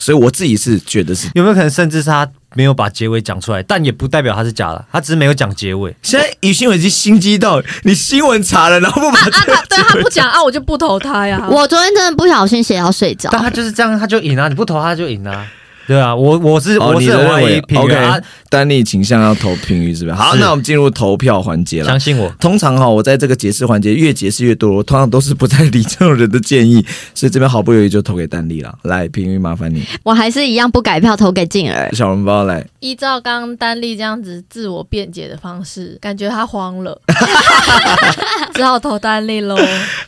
[0.00, 1.28] 所以我自己是觉得是。
[1.34, 5.94] 有没有可能甚至是他没有把结尾讲出来，但也不代表他是假的，他只是没有讲结尾。
[6.02, 11.46] 现在于新闻已经心机到你新闻查了，然后不把啊，这个他对他不讲啊，我就不投他呀。
[11.48, 13.28] 我昨天真的不小心写到睡着。
[13.30, 14.48] 但他就是这样，他就赢啊！
[14.48, 15.46] 你不投他就赢啊！
[15.86, 20.14] 对啊，我我是、哦，我是很怀疑你的认为品源啊 OK，丹尼倾向要投评语是不是？
[20.14, 21.98] 好，那我们进入投票环节了相。
[21.98, 28.72] 信我，通常哈，我在这个解释环节越解释越多，我通常都是不太理这种人的建议， 所以这边毫不容易就投给丹丽了。
[28.82, 31.90] 来，评语麻烦你，我还是一样不改票投给静儿。
[31.92, 32.64] 小笼包来。
[32.80, 37.00] 依照刚刚丹丽这样子自我辩解的方式，感觉他慌了，
[38.54, 39.56] 只好投丹丽喽。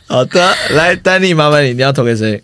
[0.07, 2.41] 好的，来，丹丽麻烦你，你要投给谁？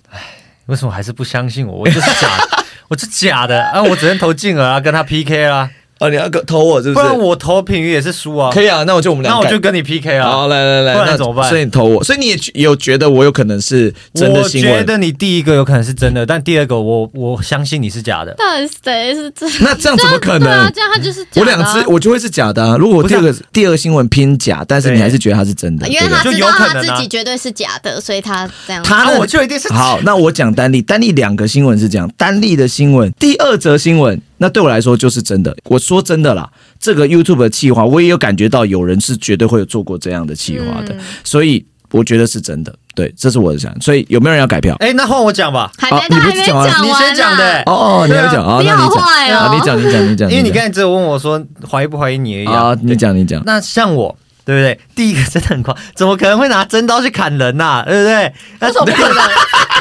[0.67, 1.79] 为什么还是不相信我？
[1.79, 2.60] 我就是假的，
[2.91, 3.81] 我是假的啊！
[3.81, 5.69] 我只能投静儿啊，跟他 PK 啦，
[6.01, 7.05] 哦，你要投我是不是？
[7.05, 8.49] 不然我投品鱼也是输啊。
[8.51, 9.39] 可以啊，那我就我们俩改。
[9.39, 10.31] 那我就跟你 PK 啊。
[10.31, 14.73] 好，来来来，不然那怎么办所以你投我，所以你也有觉得我有可能是真的我新闻？
[14.73, 18.33] 我觉得你第一个有可能是真的，但第二个我我相信你是假的。
[18.33, 19.47] 到底谁是真？
[19.59, 20.71] 那这样怎么可能？
[20.73, 22.75] 这样他就是假我两只我就会是假的啊。
[22.77, 28.81] 如果我第二个第二个新闻偏假，但是你还是觉得他是真的，因为他知道他有可能啊自己绝对是假的，所以他这样。
[28.83, 35.55] 他啊，我就一定是好，那我讲单例，单例两个新闻是这样，单例的新闻，第二则新闻，那对我来说就是真的。
[35.65, 42.73] 我说真的啦，这个 YouTube 的企划，我也有感觉到有人是绝对会有做过这样的企划的，嗯所以我觉得是真的。
[42.95, 43.73] 对，这是我的想。
[43.79, 44.75] 所以有没有人要改票？
[44.79, 53.41] 哎，那换我讲吧，还没，好你不他还没是讲完你先讲的哦哦，你要讲啊，你好那你讲坏哦啊，你讲，你讲，你讲，因为你刚才只有问我说怀疑不怀疑你而已啊啊。，你讲，你讲。
[53.45, 54.17] 那像我，
[54.51, 54.79] 对不对？
[54.93, 58.33] 第一个真的很狂，怎么可能会拿真刀去砍人呐、对不对？
[58.59, 59.15] 那为什么不可能？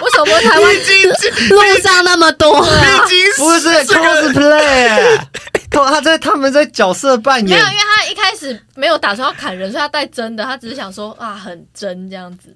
[0.01, 0.75] 为什么 台湾？
[1.51, 5.19] 路上那么多，不是 cosplay，
[5.71, 12.55] 他 他在他们在角色扮演没有，因为他一开始没有打算要砍人，所以他带真的，他只是想说啊，很真这样子，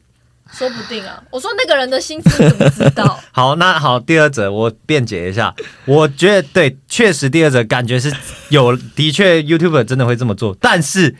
[0.56, 1.20] 说不定啊。
[1.30, 3.18] 我说那个人的心思怎么知道？
[3.32, 5.54] 好，那好，第二者我辩解一下，
[5.84, 8.12] 我觉得对，确实第二者感觉是
[8.50, 11.14] 有，的确 YouTuber 真的会这么做，但是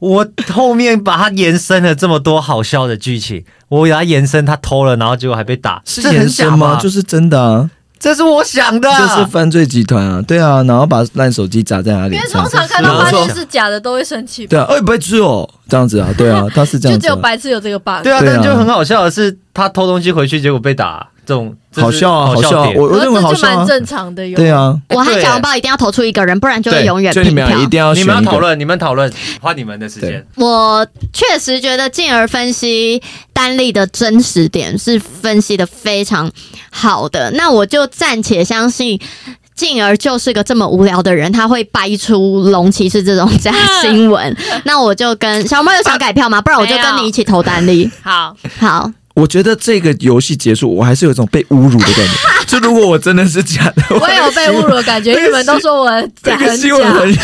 [0.00, 6.78] 我后面把它延伸了这么多好笑的剧情，我给他延伸，他偷了，然后结果还被打，是延伸吗？
[6.82, 12.16] 就是真的啊，这是我想的，这是犯罪集团啊，对啊，然后把烂手机砸在哪里？
[12.16, 18.02] 因为通，常看到发现是假的都会生气吧，对啊，哎，白痴哦，这样子啊，对啊，他是这样子啊，只有白痴有这个 bug。
[18.02, 18.32] 对啊，对啊。
[18.36, 24.34] 但就很好笑的是，他偷东西回去，结果被打，这种好笑啊，好笑啊，我我认为这就好笑啊蛮，正常的哟。
[24.34, 27.48] 对，啊，我和小笼包一定要投出一个人，不然就会永远就你平票。
[27.50, 30.26] 们一定要你们要讨论，你们讨论，花你们的时间。
[30.34, 33.00] 我确实觉得进而分析
[33.32, 36.28] 单例的真实点是分析的非常
[36.72, 39.00] 好的，那我就暂且相信。
[39.54, 43.52] 进而就是个这么无聊的人，他会掰出龙骑士这种假
[43.82, 44.34] 新闻。
[44.64, 46.40] 那我就跟小猫有想改票吗？
[46.40, 47.90] 不然我就跟你一起投单例。
[48.02, 52.46] 好，好，我觉得这个游戏结束，我还是有一种被侮辱的感觉。
[52.46, 55.90] 就如果我真的是假的，我也有被侮辱的感觉，因为你们都说我
[56.22, 57.20] 这个假很假。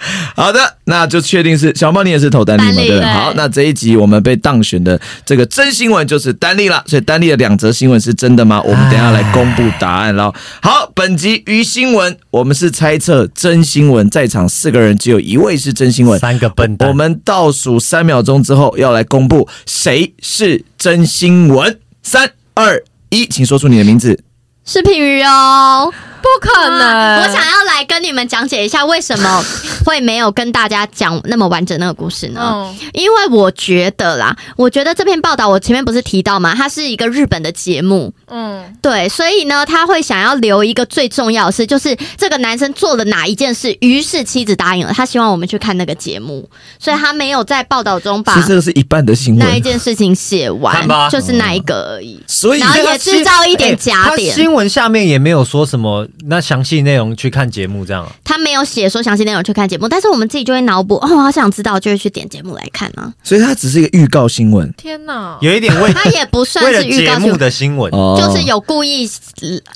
[0.34, 2.72] 好的，那就确定是小猫，你也是投单立嘛？
[2.72, 3.04] 对不对。
[3.04, 8.60] 好，那这一集我们被当选的这个真新闻就是单立了，所以单立的两则新闻是真的吗？
[8.62, 10.32] 我们等一下来公布答案喽。
[10.62, 16.18] 好，本集鱼新闻我们是猜测真新闻，在场四个人只有一位是真新闻。
[16.18, 21.78] 三个笨蛋，我们倒数三秒钟之后要来公布谁是真新闻。
[22.02, 24.18] 三二一，请说出你的名字。
[24.64, 25.92] 是品鱼哦。
[26.22, 27.22] 不可能！
[27.22, 29.44] 我想要来跟你们讲解一下为什么
[29.84, 32.40] 会没有跟大家讲那么完整那个故事呢？
[32.42, 36.54] 嗯，因为我觉得啦，我觉得这篇报道我前面不是提到吗？
[36.54, 46.48] 它是一个日本的节目，嗯，对，所以呢，他会想要留一个最重要的事，就是这个男生做了哪一件事，于是妻子答应了，他希望我们去看那个节目，
[46.78, 52.20] 所以他没有在报道中把其实这个是一半的新闻，那一件事情写完， 就是那一个而已。
[52.26, 58.12] 所以然后也制造一点假他点新闻下面也没有说什么那详细内容去看节目这样啊。
[58.24, 63.12] 他没有写说详细内容去看节目，但是我们自己就会脑补哦，我好想知道，就会去点节目来看啊。
[63.22, 65.36] 所以它只是一个预告新闻天哪！
[65.40, 69.06] 有一点为 他也不算是预节目告新闻，的新闻，哦，就是有故意，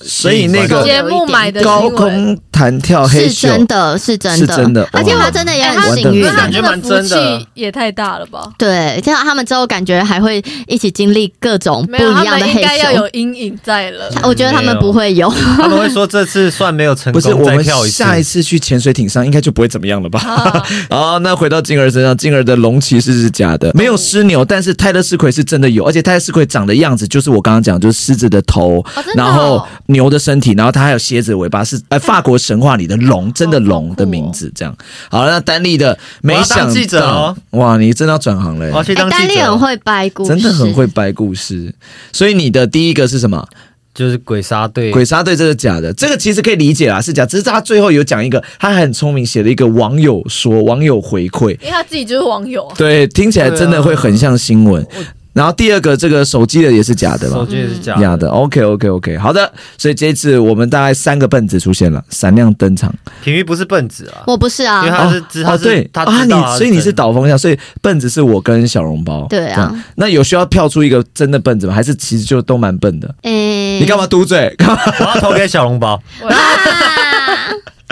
[0.00, 8.50] 所以那个节目买的高空弹跳黑是真的，是真的，是真的而且哇他真的也哎很幸运感觉蛮真的也太大了吧？
[8.56, 12.94] 对，这样他们之后感觉还会一起经历各种不没有，他一样的黑们应该要。
[12.94, 14.08] 有阴影在了。
[14.22, 17.96] 我觉得他们不会有，他们会说这次算没有成功，不是我们跳一次。
[17.96, 20.20] 下一次去潜水艇上应该就不会怎么样了吧？
[20.20, 34.50] 啊好， 那回到静儿身上，静儿的龙骑士是假的，没有狮牛，但是泰勒斯奎是真的有，而且泰勒斯奎长的样子就是我刚刚讲，就是狮子的头，哦的哦然后牛的身体，然后它还有蝎子的尾巴，是呃 法国神话里的龙，真的龙的名字。
[34.54, 34.76] 这样，
[35.10, 41.74] 好了，那丹利的没想到，当记者哦哇，你真的要转行了、我要去哎，当记者哦，丹利很会掰故事，真的很会掰故事。
[42.12, 43.46] 所以你的第一个是什么？
[43.94, 44.90] 就是鬼杀队。
[44.90, 52.74] 鬼杀队这是假的，这个其实可以理解啦，是假，只是他最后有讲一个，他还很聪明，写了一个网友说，网友回馈，因为他自己就是网友啊。
[52.76, 54.86] 对，听起来真的会很像新闻。
[55.32, 57.44] 然后第二个，这个手机的也是假的手？
[57.44, 62.94] 机也是假假的，OK OK OK，好的，所以这一次我们大概三个笨子出现了，闪亮登场。
[63.24, 69.26] 平玉不是笨子啊，我不是啊因为，他是知他哦，是对啊，他知道他你所以你是真的导风向，所以笨子是我跟小笼包。
[69.28, 71.74] 对啊，那有需要票出一个真的笨子吗？
[71.74, 73.12] 还是其实就都蛮笨的？
[73.22, 73.32] 诶，
[73.80, 74.54] 你干嘛嘟嘴？
[74.56, 74.78] 干嘛？
[75.00, 76.00] 我要投给小笼包。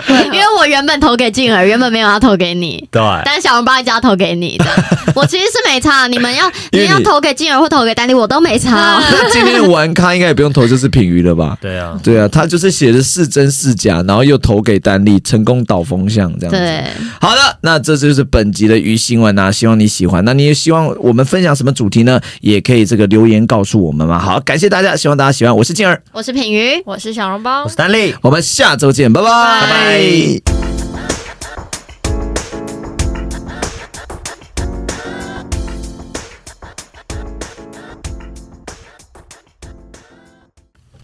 [0.33, 2.87] 因为我原本投给静儿，原本没有要投给你。
[2.91, 4.65] 对，但是小笼包一直要投给你的，
[5.15, 6.07] 我其实是没差。
[6.07, 9.01] 你们要你你要投给静儿或投给丹妮，我都没差、
[9.31, 11.57] 今天玩咖应该也不用投，就是品鱼了吧？
[11.61, 16.59] 对啊，对啊，他就是写的是真是假，然后又投给丹利，成功导风向这样子。
[16.59, 16.83] 对，
[17.21, 20.23] 好的，那这就是本集的鱼新闻啊，希望你喜欢。
[20.25, 22.19] 那你也希望我们分享什么主题呢？
[22.41, 24.19] 也可以这个留言告诉我们嘛。
[24.19, 25.55] 好，感谢大家，希望大家喜欢。
[25.55, 26.81] 我是静儿，我是品鱼。
[26.85, 28.13] 我是小笼包我是，丹力。
[28.21, 30.41] 我们下周见，拜拜拜拜 Bye.
[30.43, 30.62] Bye.